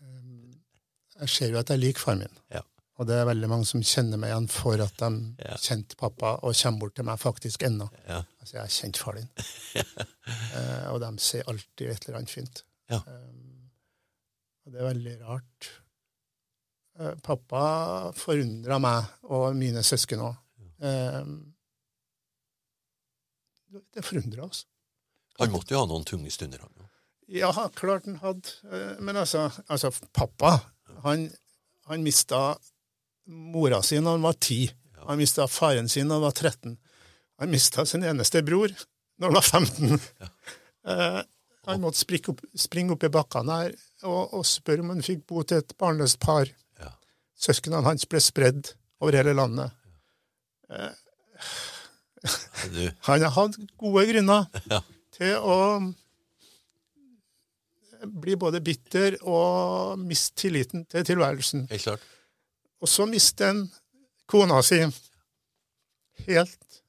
Eh, 0.01 1.23
jeg 1.23 1.29
ser 1.29 1.51
jo 1.53 1.59
at 1.61 1.69
jeg 1.71 1.79
liker 1.81 2.01
far 2.03 2.17
min. 2.19 2.39
Ja. 2.53 2.61
Og 3.01 3.07
det 3.09 3.15
er 3.17 3.25
veldig 3.25 3.47
mange 3.49 3.65
som 3.65 3.81
kjenner 3.85 4.19
meg 4.21 4.29
igjen 4.31 4.47
for 4.53 4.81
at 4.83 4.97
de 5.01 5.09
Ja. 5.41 5.55
kjente 5.57 5.95
pappa, 5.97 6.35
og 6.43 6.53
kommer 6.55 6.79
bort 6.79 6.95
til 6.95 7.05
meg 7.07 7.19
faktisk 7.19 7.63
ennå. 7.63 7.87
Ja. 8.07 8.19
Altså, 8.39 8.53
jeg 8.57 8.61
har 8.61 8.69
kjent 8.69 8.97
far 9.01 9.13
din. 9.17 9.29
eh, 10.57 10.87
og 10.93 10.99
de 11.01 11.09
ser 11.19 11.43
alltid 11.47 11.89
et 11.89 12.05
eller 12.05 12.17
annet 12.19 12.29
fint. 12.29 12.63
Ja. 12.89 12.99
Um, 13.07 13.71
og 14.65 14.71
det 14.73 14.79
er 14.81 14.87
veldig 14.93 15.15
rart. 15.25 15.69
Eh, 16.99 17.15
pappa 17.25 18.11
forundra 18.13 18.77
meg, 18.79 19.09
og 19.23 19.55
mine 19.57 19.81
søsken 19.83 20.21
òg. 20.21 20.35
Um, 20.83 21.33
det 23.93 24.03
forundrer 24.05 24.43
oss. 24.45 24.65
Han 25.39 25.51
måtte 25.53 25.73
jo 25.73 25.81
ha 25.81 25.87
noen 25.89 26.05
tunge 26.05 26.29
stunder, 26.33 26.61
han 26.61 26.73
jo. 26.77 26.89
Ja, 27.39 27.49
klart 27.73 28.05
han 28.05 28.19
hadde. 28.21 28.51
Eh, 28.69 28.99
Men 29.01 29.17
altså, 29.17 29.47
altså 29.71 29.89
pappa, 30.13 30.57
han, 31.05 31.29
han 31.89 32.03
mista 32.05 32.57
mora 33.25 33.79
si 33.85 33.97
da 34.03 34.13
han 34.13 34.25
var 34.25 34.37
ti. 34.43 34.67
Han 35.07 35.17
mista 35.19 35.47
faren 35.49 35.89
sin 35.89 36.11
da 36.11 36.19
han 36.19 36.25
var 36.27 36.35
13. 36.37 36.75
Han 37.41 37.51
mista 37.51 37.85
sin 37.89 38.03
eneste 38.05 38.43
bror 38.45 38.71
når 39.17 39.31
han 39.31 39.37
var 39.39 39.47
15. 39.47 39.99
Eh, 40.83 41.21
han 41.63 41.79
måtte 41.79 42.01
springe 42.03 42.33
opp, 42.33 42.41
springe 42.59 42.91
opp 42.91 43.05
i 43.07 43.09
bakkene 43.13 43.55
her 43.61 43.73
og, 44.03 44.33
og 44.35 44.41
spørre 44.45 44.83
om 44.83 44.89
han 44.91 45.05
fikk 45.05 45.21
bo 45.31 45.45
til 45.47 45.61
et 45.63 45.71
barnløst 45.79 46.19
par. 46.19 46.49
Ja. 46.81 46.89
Søsknene 47.39 47.79
hans 47.87 48.03
ble 48.11 48.19
spredd 48.19 48.73
over 48.99 49.15
hele 49.15 49.31
landet. 49.39 49.71
Du, 52.73 52.83
Han 53.07 53.21
har 53.25 53.33
hatt 53.35 53.57
gode 53.77 54.05
grunner 54.09 54.45
Ja. 54.71 54.79
til 55.13 55.35
å 55.37 55.57
bli 58.23 58.35
både 58.39 58.59
bitter 58.63 59.15
og 59.23 59.99
miste 60.01 60.35
tilliten 60.43 60.85
til 60.91 61.05
tilværelsen. 61.07 61.67
helt 61.69 61.83
klart. 61.85 62.01
Og 62.83 62.89
så 62.91 63.05
mister 63.07 63.47
han 63.53 63.61
kona 64.27 64.57
si 64.65 64.81
helt 66.27 66.79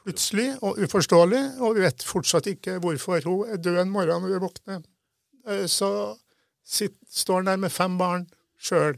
plutselig 0.00 0.50
og 0.64 0.78
uforståelig, 0.84 1.40
og 1.64 1.76
vi 1.76 1.84
vet 1.84 2.04
fortsatt 2.04 2.46
ikke 2.52 2.78
hvorfor 2.80 3.24
hun 3.28 3.48
er 3.52 3.60
død 3.60 3.78
en 3.82 3.92
morgen 3.92 4.22
når 4.24 4.34
vi 4.34 4.42
våkner. 4.44 4.82
Eh, 5.48 5.64
Så 5.68 5.90
sitt, 6.64 6.96
står 7.08 7.40
han 7.42 7.50
der 7.52 7.56
med 7.64 7.72
fem 7.72 7.96
barn 8.00 8.26
sjøl. 8.60 8.96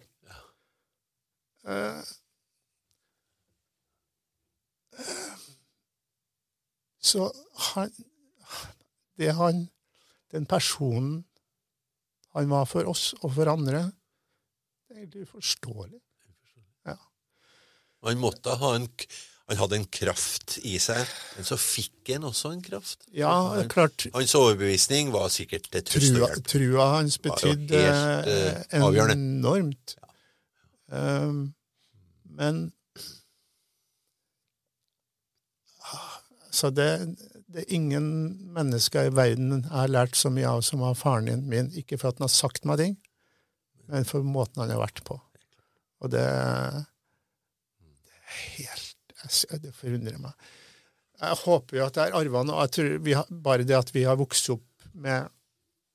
Så 7.02 7.32
han 7.72 7.90
Det 9.18 9.34
han 9.34 9.68
Den 10.32 10.46
personen 10.46 11.24
han 12.32 12.48
var 12.48 12.64
for 12.64 12.88
oss 12.88 13.10
og 13.20 13.34
for 13.34 13.50
andre, 13.52 13.82
det 14.88 14.94
er 14.94 15.02
egentlig 15.02 15.26
uforståelig. 15.26 15.98
Ja. 16.88 16.94
Han 18.08 18.22
måtte 18.22 18.54
ha 18.56 18.70
en 18.78 18.88
Han 19.50 19.58
hadde 19.58 19.76
en 19.76 19.84
kraft 19.92 20.54
i 20.64 20.78
seg, 20.80 21.02
men 21.36 21.44
så 21.44 21.58
fikk 21.60 22.14
han 22.14 22.24
også 22.24 22.54
en 22.54 22.62
kraft. 22.64 23.02
Ja, 23.12 23.52
er 23.58 23.68
klart. 23.68 24.06
Hans 24.14 24.32
overbevisning 24.38 25.10
var 25.12 25.28
sikkert 25.34 25.66
til 25.68 25.84
trøst 25.84 26.14
og 26.14 26.22
Trua, 26.22 26.28
hjelp. 26.30 26.46
trua 26.54 26.86
hans 26.94 27.18
betydde 27.18 27.82
helt, 27.82 28.30
uh, 28.30 28.62
enormt. 28.78 29.12
enormt. 29.12 29.96
Um, 30.88 31.42
men 32.24 32.62
Så 36.52 36.70
det, 36.70 36.88
det 37.52 37.64
ingen 37.72 38.06
mennesker 38.52 39.08
i 39.08 39.14
verden 39.16 39.62
jeg 39.62 39.72
har 39.72 39.92
lært 39.92 40.16
så 40.18 40.30
mye 40.32 40.48
av 40.48 40.62
som 40.66 40.84
av 40.84 40.98
faren 41.00 41.46
min. 41.48 41.70
Ikke 41.78 41.98
for 42.00 42.12
at 42.12 42.20
han 42.20 42.28
har 42.28 42.34
sagt 42.34 42.66
meg 42.68 42.80
ting, 42.82 42.96
men 43.92 44.08
for 44.08 44.24
måten 44.24 44.62
han 44.62 44.72
har 44.72 44.82
vært 44.82 45.02
på. 45.08 45.16
Og 46.02 46.12
det, 46.12 46.24
det 48.02 48.18
er 48.18 48.40
helt 48.58 48.88
Det 49.62 49.70
forundrer 49.76 50.18
meg. 50.18 50.34
Jeg 51.22 51.38
håper 51.44 51.78
jo 51.78 51.84
at 51.84 51.94
det 51.94 52.04
er 52.08 52.16
arva 52.18 52.40
og 52.42 52.56
jeg 52.56 52.72
tror 52.74 52.96
vi 53.06 53.12
har, 53.14 53.28
bare 53.30 53.66
det 53.68 53.76
at 53.78 53.92
vi 53.94 54.02
har 54.02 54.18
vokst 54.18 54.48
opp 54.50 54.88
med 54.92 55.30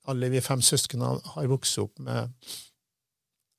Alle 0.07 0.29
vi 0.31 0.39
fem 0.39 0.61
søsknene 0.63 1.17
har 1.33 1.49
vokst 1.51 1.81
opp 1.81 1.99
med 1.99 2.31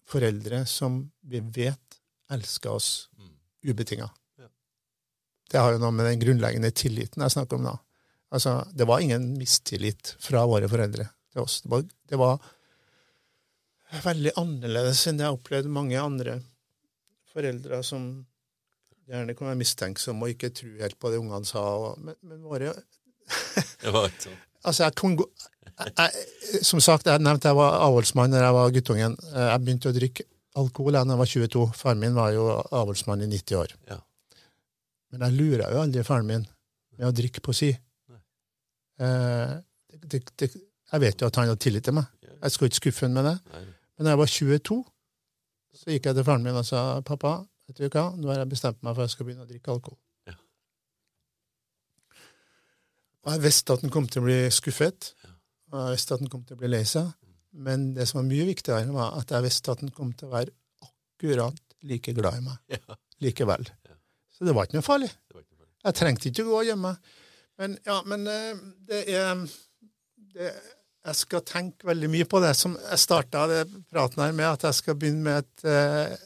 foreldre 0.08 0.62
som 0.64 1.02
vi 1.20 1.42
vet 1.52 1.98
elsker 2.32 2.72
oss 2.72 2.88
ubetinga. 3.68 4.08
Det 5.48 5.60
har 5.60 5.74
jo 5.74 5.80
noe 5.82 5.94
med 5.96 6.08
den 6.10 6.20
grunnleggende 6.20 6.70
tilliten 6.76 7.24
jeg 7.24 7.34
snakker 7.36 7.56
om 7.58 7.68
da. 7.70 7.76
Altså, 8.34 8.58
det 8.76 8.84
var 8.88 9.00
ingen 9.00 9.30
mistillit 9.38 10.14
fra 10.20 10.42
våre 10.48 10.68
foreldre 10.68 11.06
til 11.32 11.40
oss. 11.44 11.62
Det 11.64 11.70
var, 11.72 11.84
det 12.10 12.18
var 12.20 12.42
veldig 14.04 14.34
annerledes 14.36 15.06
enn 15.08 15.16
det 15.20 15.24
jeg 15.24 15.32
har 15.32 15.38
opplevd 15.38 15.70
mange 15.72 16.00
andre 16.00 16.34
foreldre 17.32 17.80
som 17.86 18.10
gjerne 19.08 19.32
kan 19.36 19.48
være 19.48 19.60
mistenksomme 19.62 20.26
og 20.26 20.34
ikke 20.34 20.50
tro 20.52 20.68
helt 20.82 20.98
på 21.00 21.12
det 21.12 21.20
ungene 21.22 21.48
sa. 21.48 21.62
Og, 21.62 22.02
men, 22.04 22.18
men 22.28 22.42
våre 22.44 22.74
Det 23.82 23.92
var 23.94 24.10
ikke 24.10 24.26
sånn. 24.28 24.42
Altså, 24.66 24.82
jeg 24.88 24.96
kan 24.98 25.14
gå 25.16 25.24
jeg, 25.78 26.24
Som 26.66 26.80
sagt, 26.82 27.06
jeg 27.06 27.22
nevnte 27.22 27.48
jeg 27.52 27.56
var 27.56 27.76
avholdsmann 27.86 28.32
da 28.34 28.42
jeg 28.42 28.56
var 28.56 28.72
guttungen. 28.74 29.14
Eh, 29.30 29.48
Jeg 29.52 29.62
begynte 29.62 29.92
å 29.92 29.94
drikke 29.94 30.24
alkohol 30.58 30.96
da 30.96 31.04
jeg 31.06 31.20
var 31.20 31.30
22. 31.32 31.66
Faren 31.78 32.00
min 32.02 32.16
var 32.16 32.32
jo 32.34 32.48
avholdsmann 32.74 33.22
i 33.24 33.28
90 33.30 33.60
år. 33.60 33.74
Ja. 33.88 34.00
Men 35.12 35.24
jeg 35.24 35.36
lura 35.38 35.70
jo 35.72 35.80
aldri 35.82 36.04
faren 36.04 36.26
min 36.28 36.44
med 36.98 37.06
å 37.08 37.14
drikke 37.14 37.40
på 37.44 37.54
si. 37.56 37.70
Eh, 38.98 39.52
det, 40.04 40.20
det, 40.36 40.48
jeg 40.92 41.00
vet 41.04 41.20
jo 41.22 41.28
at 41.30 41.36
han 41.38 41.48
hadde 41.48 41.62
tillit 41.62 41.84
til 41.86 41.94
meg. 41.96 42.08
Jeg 42.38 42.54
skulle 42.54 42.70
ikke 42.70 42.80
skuffe 42.82 43.06
ham 43.06 43.14
med 43.18 43.24
det. 43.28 43.36
Men 43.98 44.06
da 44.06 44.12
jeg 44.14 44.20
var 44.20 44.32
22, 44.34 44.78
så 45.78 45.92
gikk 45.94 46.08
jeg 46.10 46.18
til 46.18 46.26
faren 46.26 46.44
min 46.44 46.58
og 46.58 46.66
sa 46.66 46.82
pappa, 47.06 47.32
vet 47.68 47.78
du 47.80 47.86
hva, 47.88 48.04
nå 48.18 48.30
har 48.30 48.42
jeg 48.42 48.50
bestemt 48.52 48.82
meg 48.82 48.94
for 48.96 49.04
at 49.04 49.08
jeg 49.10 49.16
skal 49.16 49.28
begynne 49.28 49.46
å 49.46 49.48
drikke 49.50 49.72
alkohol. 49.74 49.98
Ja. 50.28 50.36
Og 53.26 53.32
jeg 53.34 53.44
visste 53.44 53.74
at 53.76 53.84
han 53.84 53.92
kom 53.94 54.06
til 54.10 54.22
å 54.22 54.26
bli 54.28 54.38
skuffet, 54.54 55.12
Ja. 55.24 55.32
og 55.72 55.78
jeg 55.82 55.96
visste 55.98 56.14
at 56.14 56.22
han 56.24 56.30
kom 56.32 56.44
til 56.46 56.56
å 56.56 56.60
bli 56.62 56.70
lei 56.70 56.84
seg. 56.88 57.10
Men 57.52 57.92
det 57.96 58.06
som 58.08 58.20
var 58.20 58.28
mye 58.28 58.46
viktigere, 58.46 58.92
var 58.94 59.16
at 59.18 59.30
jeg 59.34 59.42
visste 59.46 59.72
at 59.72 59.80
han 59.82 59.90
kom 59.94 60.12
til 60.12 60.28
å 60.28 60.34
være 60.36 60.52
akkurat 60.84 61.58
like 61.88 62.12
glad 62.14 62.38
i 62.38 62.44
meg 62.44 62.58
Ja, 62.76 62.96
likevel. 63.24 63.66
Så 64.38 64.46
det 64.46 64.54
var 64.54 64.68
ikke 64.68 64.78
noe 64.78 64.86
farlig. 64.86 65.10
Jeg 65.82 65.96
trengte 65.98 66.30
ikke 66.30 66.44
å 66.46 66.50
gå 66.52 66.58
og 66.60 66.68
gjemme 66.68 66.92
meg. 66.92 67.14
Men 67.58 67.74
ja, 67.86 67.96
men 68.06 68.26
eh, 68.30 68.60
det 68.86 69.00
er 69.10 69.40
det, 70.34 70.52
Jeg 71.08 71.18
skal 71.18 71.42
tenke 71.46 71.88
veldig 71.88 72.10
mye 72.12 72.26
på 72.30 72.40
det. 72.44 72.52
Som 72.54 72.76
jeg 72.78 73.02
starta 73.02 73.46
praten 73.90 74.22
her 74.22 74.34
med, 74.36 74.46
at 74.46 74.68
jeg 74.68 74.78
skal 74.78 74.98
begynne 74.98 75.24
med 75.26 75.42
et 75.42 75.66
eh, 75.66 76.18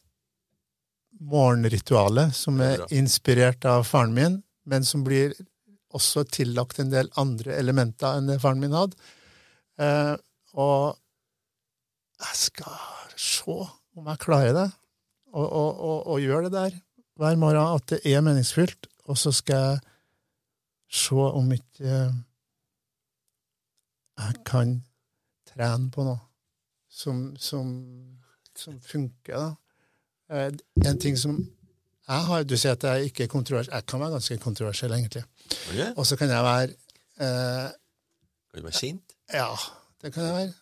morgenrituale 1.22 2.28
som 2.36 2.60
er 2.60 2.82
er 2.82 2.94
inspirert 2.98 3.64
av 3.68 3.86
faren 3.88 4.12
min, 4.16 4.40
men 4.68 4.84
som 4.84 5.04
blir 5.06 5.32
også 5.92 6.24
tillagt 6.32 6.80
en 6.80 6.92
del 6.92 7.08
andre 7.20 7.54
elementer 7.56 8.18
enn 8.18 8.28
det 8.28 8.40
faren 8.42 8.60
min 8.60 8.76
hadde. 8.76 8.96
Eh, 9.80 10.14
og 10.52 10.98
jeg 12.22 12.40
skal 12.46 12.80
se 13.16 13.58
om 13.96 14.08
jeg 14.08 14.20
klarer 14.20 14.56
det, 14.56 14.68
og, 15.32 15.46
og, 15.46 15.70
og, 15.80 15.98
og 16.12 16.20
gjøre 16.20 16.48
det 16.48 16.56
der 16.58 16.80
hver 17.16 17.36
morgen, 17.36 17.74
at 17.76 17.88
det 17.90 18.00
er 18.14 18.20
meningsfylt. 18.24 18.86
Og 19.10 19.18
så 19.18 19.32
skal 19.32 19.56
jeg 19.56 19.78
se 20.92 21.14
om 21.14 21.52
ikke 21.52 22.12
jeg 24.22 24.34
kan 24.46 24.76
trene 25.48 25.90
på 25.92 26.04
noe 26.06 26.20
som, 26.92 27.32
som, 27.40 27.70
som 28.56 28.76
funker. 28.84 29.34
da. 29.34 29.50
Eh, 30.32 30.52
En 30.86 30.98
ting 31.00 31.16
som 31.18 31.38
jeg 32.08 32.24
har 32.26 32.42
Du 32.44 32.56
sier 32.58 32.72
at 32.76 32.82
jeg 32.84 33.04
ikke 33.10 33.24
er 33.24 33.30
kontroversiell. 33.30 33.74
Jeg 33.74 33.86
kan 33.86 34.00
være 34.02 34.10
ganske 34.16 34.36
kontroversiell, 34.42 34.92
egentlig. 34.92 35.22
Okay. 35.70 35.92
Og 35.96 36.06
så 36.06 36.16
kan 36.20 36.28
jeg 36.30 36.44
være 36.44 36.68
eh, 37.22 37.70
Kan 38.52 38.58
du 38.60 38.66
være 38.66 38.72
sint? 38.76 39.14
Ja, 39.32 39.46
det 40.02 40.12
kan 40.12 40.24
jeg 40.24 40.34
være. 40.34 40.52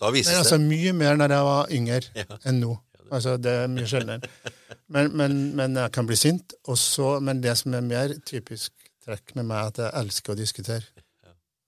Da 0.00 0.04
Men 0.10 0.14
vises 0.18 0.34
altså 0.38 0.58
det. 0.58 0.66
mye 0.68 0.92
mer 0.92 1.16
når 1.16 1.32
jeg 1.36 1.44
var 1.44 1.66
yngre 1.70 2.00
Ja. 2.14 2.24
enn 2.50 2.60
nå. 2.60 2.74
Altså, 3.12 3.36
det 3.36 3.52
er 3.52 3.66
mye 3.70 3.86
sjeldnere. 3.86 4.20
Men, 4.94 5.10
men, 5.18 5.38
men 5.58 5.78
jeg 5.80 5.92
kan 5.94 6.06
bli 6.06 6.16
sint. 6.18 6.54
Også, 6.70 7.18
men 7.24 7.42
det 7.42 7.56
som 7.58 7.74
er 7.74 7.86
mer 7.86 8.14
typisk 8.26 8.72
trekk 9.04 9.34
med 9.36 9.48
meg 9.48 9.58
er 9.58 9.72
at 9.72 9.80
jeg 9.82 10.04
elsker 10.04 10.34
å 10.34 10.38
diskutere. 10.38 11.04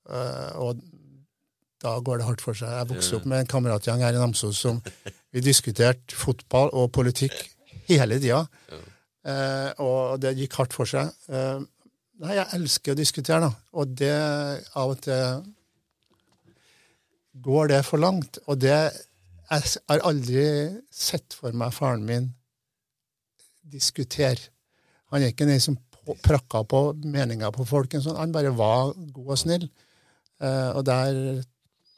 Eh, 0.07 0.53
og 0.62 0.81
da 1.83 1.97
går 2.01 2.21
det 2.21 2.29
hardt 2.29 2.45
for 2.45 2.57
seg. 2.57 2.71
Jeg 2.73 2.91
vokste 2.93 3.19
opp 3.19 3.27
med 3.29 3.43
en 3.43 3.51
kameratgjeng 3.51 4.05
her 4.05 4.17
i 4.17 4.21
Namsos 4.23 4.61
som 4.62 4.79
vi 5.35 5.43
diskuterte 5.45 6.17
fotball 6.17 6.71
og 6.73 6.93
politikk 6.95 7.35
hele 7.91 8.21
tida. 8.23 8.45
Eh, 9.27 9.71
og 9.83 10.23
det 10.23 10.37
gikk 10.39 10.57
hardt 10.61 10.77
for 10.77 10.89
seg. 10.89 11.11
Uh, 11.27 11.67
nei, 12.23 12.37
jeg 12.39 12.47
elsker 12.57 12.95
å 12.95 12.99
diskutere, 12.99 13.49
da. 13.49 13.51
Og 13.77 13.93
det 13.99 14.15
av 14.79 14.95
og 14.95 15.03
til 15.03 15.43
går 17.43 17.75
det 17.75 17.83
for 17.85 18.01
langt. 18.01 18.41
Og 18.47 18.62
det 18.62 18.79
Jeg 19.47 19.62
har 19.87 20.01
aldri 20.03 20.45
sett 20.91 21.37
for 21.39 21.55
meg 21.55 21.71
faren 21.71 22.03
min 22.03 22.25
diskutere. 23.72 24.52
Han 25.12 25.22
er 25.22 25.33
ikke 25.33 25.48
den 25.48 25.62
som 25.62 25.76
prakker 25.76 25.96
prakka 26.07 26.62
på 26.64 26.81
meninger 27.05 27.52
på 27.55 27.66
folk. 27.66 27.96
Sånn. 27.98 28.18
Han 28.18 28.35
bare 28.35 28.55
var 28.55 28.94
god 28.94 29.33
og 29.35 29.40
snill. 29.40 29.68
Eh, 30.40 30.70
og 30.76 30.85
der 30.87 31.42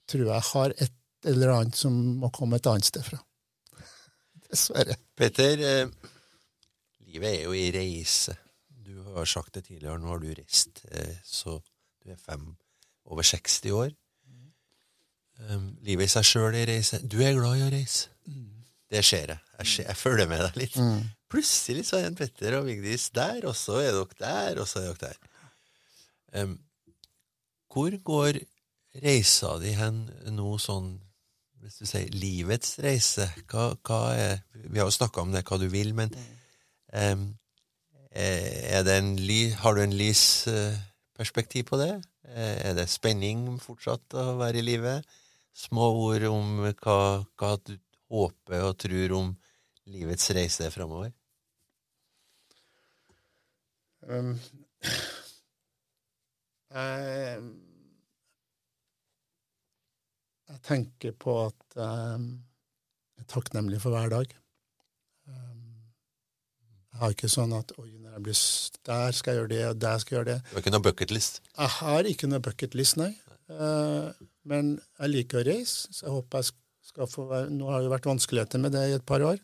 tror 0.09 0.31
jeg 0.31 0.49
har 0.53 0.75
et 0.79 0.95
eller 1.29 1.55
annet 1.57 1.77
som 1.77 1.95
må 2.23 2.31
komme 2.35 2.57
et 2.59 2.69
annet 2.71 2.89
sted 2.89 3.05
fra. 3.05 3.19
Dessverre. 4.49 4.97
Petter, 5.19 5.61
eh, 5.61 6.13
livet 7.09 7.35
er 7.35 7.43
jo 7.45 7.57
i 7.57 7.69
reise. 7.75 8.37
Du 8.69 9.03
har 9.13 9.29
sagt 9.29 9.59
det 9.59 9.67
tidligere, 9.67 9.99
nå 10.01 10.15
har 10.15 10.23
du 10.23 10.31
reist, 10.33 10.85
eh, 10.89 11.19
så 11.25 11.59
du 12.05 12.15
er 12.15 12.21
fem, 12.23 12.55
over 13.09 13.27
60 13.27 13.75
år. 13.77 13.91
Um, 15.39 15.69
livet 15.87 16.09
i 16.09 16.11
seg 16.11 16.25
sjøl 16.27 16.57
er 16.59 16.67
reise. 16.67 16.99
Du 17.07 17.21
er 17.23 17.37
glad 17.37 17.61
i 17.61 17.63
å 17.63 17.71
reise. 17.71 18.09
Det 18.89 19.05
ser 19.07 19.35
jeg. 19.35 19.43
Jeg, 19.59 19.69
ser, 19.71 19.85
jeg 19.87 20.01
følger 20.01 20.27
med 20.31 20.41
deg 20.43 20.57
litt. 20.65 20.79
Plutselig 21.29 21.85
så 21.89 21.99
er 21.99 22.09
en 22.09 22.17
Petter 22.17 22.57
og 22.59 22.69
Vigdis 22.69 23.11
der, 23.17 23.43
og 23.49 23.57
så 23.57 23.81
er 23.83 23.93
dere 23.93 24.21
der, 24.21 24.63
og 24.63 24.69
så 24.69 24.81
er 24.81 24.95
dere 24.95 25.11
der. 25.11 25.19
Um, 26.43 26.59
hvor 27.73 27.93
går 28.05 28.41
reisa 29.03 29.55
di 29.61 29.75
hen 29.77 30.07
nå 30.35 30.57
sånn 30.61 30.97
hvis 31.59 31.81
du 31.81 31.89
sier 31.91 32.13
livets 32.15 32.77
reise, 32.85 33.27
hva, 33.51 33.73
hva 33.85 34.01
er 34.15 34.37
Vi 34.55 34.79
har 34.79 34.87
jo 34.87 34.95
snakka 34.95 35.25
om 35.25 35.33
det, 35.35 35.43
hva 35.49 35.59
du 35.59 35.67
vil, 35.73 35.91
men 35.97 36.13
eh, 36.95 37.17
er 38.15 38.85
det 38.87 38.95
en 38.95 39.11
ly, 39.19 39.41
har 39.59 39.75
du 39.75 39.83
en 39.83 39.97
lys 39.99 40.23
eh, 40.51 40.79
perspektiv 41.19 41.67
på 41.73 41.81
det? 41.81 41.91
Eh, 42.31 42.71
Er 42.71 42.79
det 42.79 42.89
spenning 42.93 43.59
fortsatt 43.61 44.15
å 44.15 44.39
være 44.39 44.63
i 44.63 44.67
livet? 44.69 45.07
Små 45.53 45.91
ord 46.07 46.29
om 46.31 46.63
hva, 46.69 46.99
hva 47.37 47.53
du 47.67 47.75
håper 48.09 48.65
og 48.69 48.79
tror 48.79 49.17
om 49.19 49.35
livets 49.89 50.31
reise 50.37 50.71
framover? 50.75 51.11
Um, 54.09 54.35
jeg, 56.73 57.41
jeg 60.49 60.61
tenker 60.69 61.17
på 61.19 61.35
at 61.47 61.81
um, 61.83 62.29
jeg 63.19 63.25
er 63.27 63.33
takknemlig 63.33 63.81
for 63.83 63.97
hver 63.97 64.13
dag. 64.13 64.37
Um, 65.29 65.65
jeg 66.93 67.03
har 67.03 67.15
ikke 67.15 67.31
sånn 67.31 67.53
at 67.57 67.75
oi, 67.79 67.91
når 67.99 68.17
jeg 68.17 68.27
blir 68.29 68.39
der 68.89 69.17
skal 69.17 69.35
jeg 69.35 69.43
gjøre 69.43 69.53
det, 69.55 69.65
og 69.69 69.83
der 69.83 69.99
skal 70.03 70.15
jeg 70.15 70.19
gjøre 70.19 70.31
det. 70.31 70.39
Du 70.47 70.55
har 70.55 70.65
ikke 70.65 70.77
noe 70.77 70.87
bucketlist? 70.87 71.43
Jeg 71.51 71.75
har 71.79 72.13
ikke 72.13 72.31
noe 72.31 72.45
bucketlist, 72.45 73.01
nei. 73.01 73.13
Uh, 73.49 74.13
men 74.49 74.75
jeg 74.99 75.13
liker 75.13 75.41
å 75.41 75.47
reise, 75.49 75.93
så 75.93 76.09
jeg 76.09 76.17
håper 76.17 76.43
jeg 76.43 76.57
skal 76.89 77.09
få 77.09 77.25
være 77.29 77.53
Nå 77.53 77.69
har 77.69 77.85
det 77.85 77.93
vært 77.93 78.09
vanskeligheter 78.09 78.61
med 78.61 78.75
det 78.77 78.83
i 78.89 78.97
et 78.97 79.05
par 79.09 79.25
år, 79.25 79.39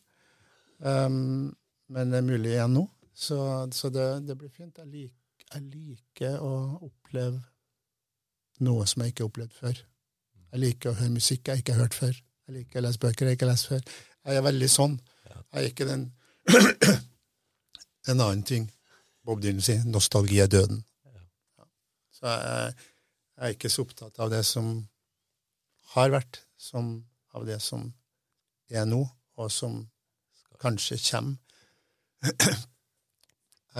um, 0.78 1.54
men 1.94 2.12
det 2.12 2.20
er 2.20 2.26
mulig 2.26 2.54
igjen 2.54 2.76
nå. 2.78 2.84
Så, 3.14 3.38
så 3.72 3.90
det, 3.94 4.06
det 4.26 4.36
blir 4.38 4.50
fint. 4.50 4.78
Jeg, 4.78 4.90
lik, 4.90 5.44
jeg 5.46 5.66
liker 5.70 6.40
å 6.42 6.54
oppleve 6.82 7.42
noe 8.64 8.86
som 8.90 9.02
jeg 9.02 9.12
ikke 9.12 9.24
har 9.24 9.30
opplevd 9.30 9.58
før. 9.58 9.82
Jeg 10.54 10.62
liker 10.62 10.90
å 10.90 10.98
høre 10.98 11.14
musikk 11.14 11.50
jeg 11.50 11.62
ikke 11.62 11.76
har 11.76 11.86
hørt 11.86 11.98
før. 11.98 12.14
Jeg 12.44 12.56
liker 12.58 12.80
å 12.80 12.84
lese 12.84 13.02
bøker 13.02 13.30
jeg 13.30 13.38
ikke 13.38 13.46
har 13.46 13.52
lest 13.54 13.70
før. 13.70 13.84
Jeg 14.24 14.38
er 14.38 14.46
veldig 14.46 14.70
sånn. 14.70 14.96
Jeg 15.24 15.60
er 15.60 15.68
ikke 15.70 15.88
den 15.88 16.08
En 18.10 18.20
annen 18.20 18.42
ting 18.44 18.66
Bob 19.24 19.40
Dylan 19.40 19.64
sier 19.64 19.84
nostalgi 19.88 20.42
er 20.44 20.50
døden. 20.52 20.82
Så 22.12 22.28
jeg, 22.28 22.74
jeg 23.38 23.46
er 23.46 23.54
ikke 23.56 23.70
så 23.72 23.86
opptatt 23.86 24.20
av 24.20 24.30
det 24.32 24.42
som 24.46 24.74
har 25.94 26.12
vært, 26.12 26.42
som 26.60 26.98
av 27.34 27.46
det 27.48 27.58
som 27.64 27.86
er 28.70 28.84
nå, 28.88 29.00
og 29.40 29.50
som 29.52 29.80
kanskje 30.62 30.98
kommer. 31.10 31.36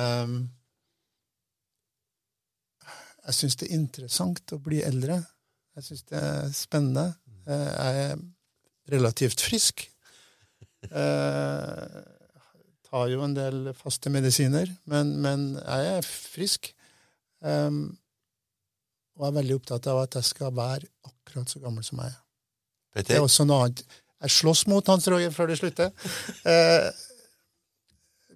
um, 0.00 0.36
jeg 3.24 3.38
syns 3.38 3.56
det 3.60 3.68
er 3.70 3.78
interessant 3.78 4.52
å 4.52 4.60
bli 4.62 4.82
eldre. 4.84 5.22
Jeg 5.78 5.86
syns 5.88 6.04
det 6.10 6.20
er 6.20 6.50
spennende. 6.54 7.06
Eh, 7.48 7.70
Jeg 7.72 8.02
er 8.04 8.18
relativt 8.92 9.40
frisk. 9.40 9.86
Eh, 10.84 12.00
tar 12.84 13.08
jo 13.10 13.24
en 13.24 13.36
del 13.36 13.72
faste 13.76 14.12
medisiner, 14.12 14.68
men, 14.90 15.16
men 15.24 15.54
jeg 15.56 15.94
er 15.96 16.08
frisk. 16.08 16.68
Um, 17.44 17.96
og 19.18 19.26
er 19.28 19.34
veldig 19.38 19.56
opptatt 19.58 19.88
av 19.90 20.02
at 20.04 20.16
jeg 20.18 20.28
skal 20.30 20.54
være 20.56 20.88
akkurat 21.08 21.50
så 21.50 21.60
gammel 21.62 21.84
som 21.86 22.00
jeg 22.02 22.12
er. 22.12 22.20
Det 23.04 23.16
er 23.16 23.24
også 23.24 23.44
noe 23.46 23.64
annet. 23.64 23.82
Jeg 24.24 24.32
slåss 24.32 24.64
mot 24.72 24.86
Hans 24.88 25.06
Roger 25.12 25.32
før 25.34 25.50
det 25.50 25.58
slutter. 25.60 25.90
Eh, 26.48 26.86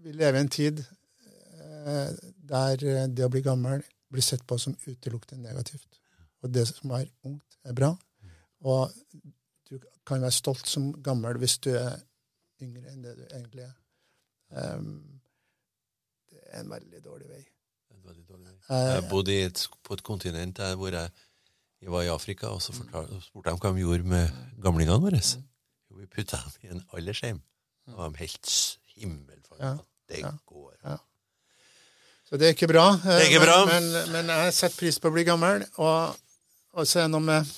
vi 0.05 0.13
lever 0.13 0.39
i 0.39 0.43
en 0.45 0.51
tid 0.53 0.83
eh, 0.85 2.11
der 2.51 2.85
eh, 2.85 3.07
det 3.09 3.25
å 3.25 3.31
bli 3.33 3.41
gammel 3.45 3.83
blir 4.13 4.25
sett 4.25 4.45
på 4.49 4.59
som 4.61 4.77
utelukkende 4.87 5.49
negativt. 5.49 6.01
Og 6.45 6.53
det 6.55 6.67
som 6.69 6.93
er 6.97 7.09
ungt, 7.27 7.59
er 7.65 7.77
bra. 7.77 7.95
Og 8.69 8.93
du 9.69 9.79
kan 10.07 10.23
være 10.25 10.37
stolt 10.37 10.69
som 10.69 10.91
gammel 11.05 11.41
hvis 11.41 11.59
du 11.65 11.73
er 11.77 11.97
yngre 12.63 12.93
enn 12.93 13.03
det 13.05 13.17
du 13.19 13.25
egentlig 13.29 13.65
er. 13.67 13.75
Um, 14.49 15.21
det 16.31 16.41
er 16.49 16.63
en 16.63 16.71
veldig 16.73 17.03
dårlig 17.05 17.29
vei. 17.29 17.43
Jeg 17.89 18.01
Eh, 18.69 19.11
bodde 19.11 19.35
i 19.35 19.43
et, 19.49 19.67
på 19.85 19.97
et 19.97 20.03
kontinent 20.05 20.57
der 20.57 20.75
hvor 20.77 20.93
jeg, 20.93 21.11
jeg 21.83 21.93
var 21.93 22.03
i 22.07 22.11
Afrika, 22.13 22.53
og 22.53 22.63
så 22.63 22.73
fortal- 22.77 23.09
og 23.15 23.23
spurte 23.25 23.53
de 23.53 23.61
hva 23.63 23.73
de 23.75 23.85
gjorde 23.85 24.09
med 24.09 24.29
gamlingene 24.65 25.01
våre. 25.05 25.21
Vi 25.99 26.07
putta 26.07 26.37
ham 26.43 26.53
i 26.63 26.71
en 26.73 26.83
aldersheim. 26.95 27.41
Og 27.95 28.01
de 28.13 28.19
helt 28.25 28.51
himmel 28.95 29.19
himmelfarga. 29.39 29.71
Ja, 29.73 29.77
Det 30.09 30.23
går. 30.47 30.75
ja. 30.85 30.97
Så 32.29 32.37
det 32.37 32.47
er 32.49 32.53
ikke 32.57 32.69
bra. 32.69 32.87
eh, 32.95 33.07
er 33.15 33.25
ikke 33.31 33.41
bra. 33.47 33.59
Men, 33.71 33.87
men, 33.93 34.11
men 34.13 34.33
jeg 34.35 34.55
setter 34.55 34.77
pris 34.83 34.99
på 35.01 35.09
å 35.09 35.15
bli 35.15 35.25
gammel, 35.25 35.65
og, 35.81 36.17
og 36.77 36.87
så 36.87 37.01
er 37.01 37.07
det 37.09 37.15
noe 37.17 37.25
med 37.25 37.55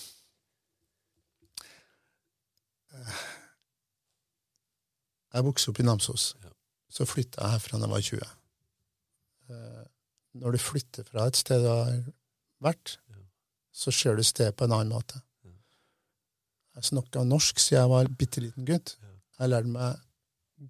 Eh, 2.95 3.19
Jeg 5.35 5.45
vokste 5.47 5.71
opp 5.71 5.79
i 5.79 5.87
Namsos. 5.87 6.25
Så 6.91 7.07
flytta 7.07 7.45
jeg 7.45 7.53
herfra 7.55 7.79
da 7.79 7.87
jeg 7.87 7.93
var 7.93 8.07
20. 8.07 8.31
Eh, 9.55 9.85
Når 10.43 10.57
du 10.57 10.59
flytter 10.63 11.07
fra 11.07 11.27
et 11.31 11.39
sted 11.39 11.63
du 11.63 11.69
har 11.71 11.93
vært, 12.63 12.97
så 13.75 13.91
ser 13.95 14.17
du 14.19 14.23
stedet 14.27 14.57
på 14.59 14.67
en 14.67 14.75
annen 14.75 14.91
måte. 14.95 15.21
Jeg 16.81 16.95
snakka 16.95 17.27
norsk 17.29 17.59
siden 17.61 17.83
jeg 17.83 17.93
var 17.93 18.07
bitte 18.17 18.41
liten 18.41 18.65
gutt. 18.65 18.95
Jeg 19.37 19.53
lærte 19.53 19.69
meg 19.69 19.99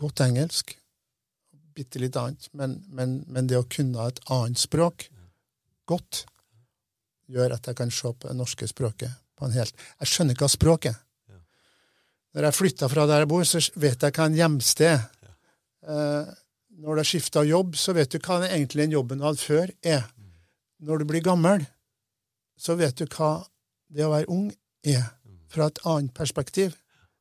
godt 0.00 0.22
engelsk. 0.24 0.72
Bitte 1.76 2.00
litt 2.02 2.16
annet. 2.18 2.48
Men, 2.50 2.80
men, 2.90 3.20
men 3.30 3.46
det 3.46 3.60
å 3.60 3.68
kunne 3.70 4.08
et 4.10 4.18
annet 4.26 4.58
språk 4.58 5.06
godt 5.86 6.24
gjør 7.30 7.54
at 7.54 7.70
jeg 7.70 7.78
kan 7.78 7.94
se 7.94 8.10
på 8.10 8.26
det 8.26 8.34
norske 8.34 8.66
språket 8.66 9.14
på 9.38 9.46
en 9.46 9.54
helt 9.54 9.86
Jeg 10.00 10.10
skjønner 10.10 10.34
ikke 10.34 10.48
hva 10.48 10.52
språket 10.56 10.98
er. 10.98 11.38
Når 12.34 12.46
jeg 12.48 12.58
flytta 12.58 12.88
fra 12.90 13.06
der 13.10 13.22
jeg 13.22 13.30
bor, 13.30 13.46
så 13.46 13.62
vet 13.78 14.02
jeg 14.02 14.16
hva 14.18 14.26
en 14.26 14.38
hjemsted 14.38 14.90
er. 14.90 15.06
Eh, 15.86 16.34
når 16.80 16.90
du 16.90 17.02
har 17.04 17.08
skifta 17.08 17.44
jobb, 17.46 17.78
så 17.78 17.94
vet 17.94 18.10
du 18.10 18.18
hva 18.18 18.40
den 18.42 18.50
egentlig 18.50 18.86
den 18.88 18.98
jobben 18.98 19.22
du 19.22 19.26
hadde 19.26 19.42
før, 19.42 19.70
er. 19.82 20.04
Når 20.82 21.02
du 21.02 21.08
blir 21.10 21.22
gammel, 21.22 21.62
så 22.58 22.74
vet 22.78 22.98
du 22.98 23.06
hva 23.06 23.32
det 23.90 24.06
å 24.06 24.12
være 24.12 24.30
ung 24.32 24.50
er, 24.86 25.06
fra 25.50 25.68
et 25.70 25.80
annet 25.88 26.14
perspektiv. 26.16 26.74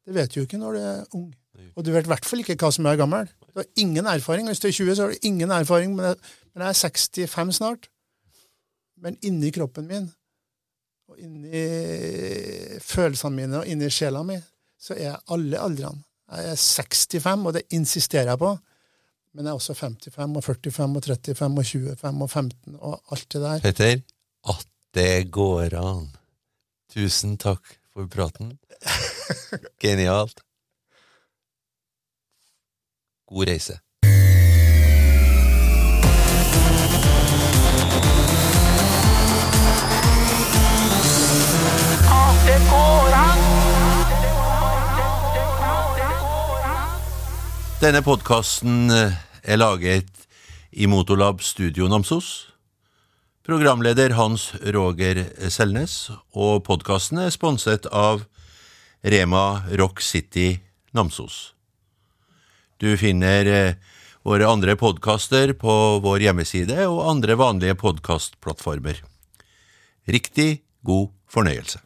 Det 0.05 0.15
vet 0.15 0.33
du 0.33 0.39
jo 0.39 0.47
ikke 0.47 0.61
når 0.61 0.77
du 0.77 0.81
er 0.81 1.15
ung. 1.17 1.29
Og 1.75 1.85
du 1.85 1.91
vet 1.93 2.07
i 2.07 2.11
hvert 2.11 2.27
fall 2.27 2.41
ikke 2.43 2.57
hva 2.59 2.71
som 2.73 2.87
er 2.89 2.99
gammel. 2.99 3.27
Du 3.49 3.59
har 3.59 3.67
ingen 3.77 4.07
erfaring. 4.07 4.47
Hvis 4.47 4.61
du 4.63 4.67
er 4.69 4.75
20, 4.75 4.95
så 4.95 5.05
har 5.05 5.13
du 5.13 5.27
ingen 5.27 5.51
erfaring. 5.51 5.95
Men 5.95 6.11
jeg, 6.11 6.15
men 6.53 6.65
jeg 6.65 6.69
er 6.69 7.27
65 7.27 7.57
snart. 7.59 7.89
Men 8.99 9.17
inni 9.23 9.51
kroppen 9.55 9.87
min, 9.87 10.09
og 11.07 11.19
inni 11.23 11.61
følelsene 12.83 13.35
mine 13.35 13.61
og 13.61 13.69
inni 13.71 13.87
sjela 13.93 14.25
mi, 14.27 14.35
så 14.79 14.95
er 14.97 15.05
jeg 15.05 15.21
alle 15.35 15.61
aldrene. 15.61 16.03
Jeg 16.29 16.51
er 16.51 16.59
65, 16.59 17.45
og 17.47 17.55
det 17.55 17.63
insisterer 17.73 18.33
jeg 18.33 18.41
på. 18.41 18.51
Men 19.33 19.45
jeg 19.45 19.51
er 19.53 19.61
også 19.61 19.73
55 19.77 20.35
og 20.35 20.43
45 20.43 20.97
og 20.99 21.03
35 21.05 21.59
og 21.61 21.65
25 21.65 22.23
og 22.25 22.29
15 22.29 22.75
og 22.75 23.13
alt 23.13 23.27
det 23.33 23.41
der. 23.41 23.63
Petter, 23.63 24.01
at 24.51 24.67
det 24.93 25.31
går 25.31 25.77
an. 25.79 26.09
Tusen 26.91 27.37
takk 27.37 27.78
for 27.99 28.07
praten. 28.07 28.59
Genialt. 29.77 30.41
God 33.25 33.47
reise. 33.47 33.79
Denne 47.79 48.01
podkasten 48.03 48.89
eh, 48.91 49.13
er 49.43 49.57
laget 49.57 50.07
i 50.71 50.85
Motolab 50.85 51.41
Studio 51.41 51.87
Namsos. 51.87 52.53
Programleder 53.49 54.13
Hans 54.13 54.51
Roger 54.61 55.23
Selnes, 55.49 56.11
og 56.37 56.67
podkasten 56.67 57.17
er 57.23 57.31
sponset 57.33 57.87
av 57.89 58.21
Rema 59.01 59.63
Rock 59.79 60.03
City 60.05 60.59
Namsos. 60.93 61.55
Du 62.77 62.93
finner 63.01 63.49
eh, 63.49 63.79
våre 64.21 64.45
andre 64.45 64.77
podkaster 64.77 65.55
på 65.57 65.79
vår 66.05 66.27
hjemmeside 66.27 66.85
og 66.91 67.01
andre 67.09 67.39
vanlige 67.41 67.79
podkastplattformer. 67.81 69.01
Riktig 70.05 70.49
god 70.85 71.09
fornøyelse. 71.25 71.81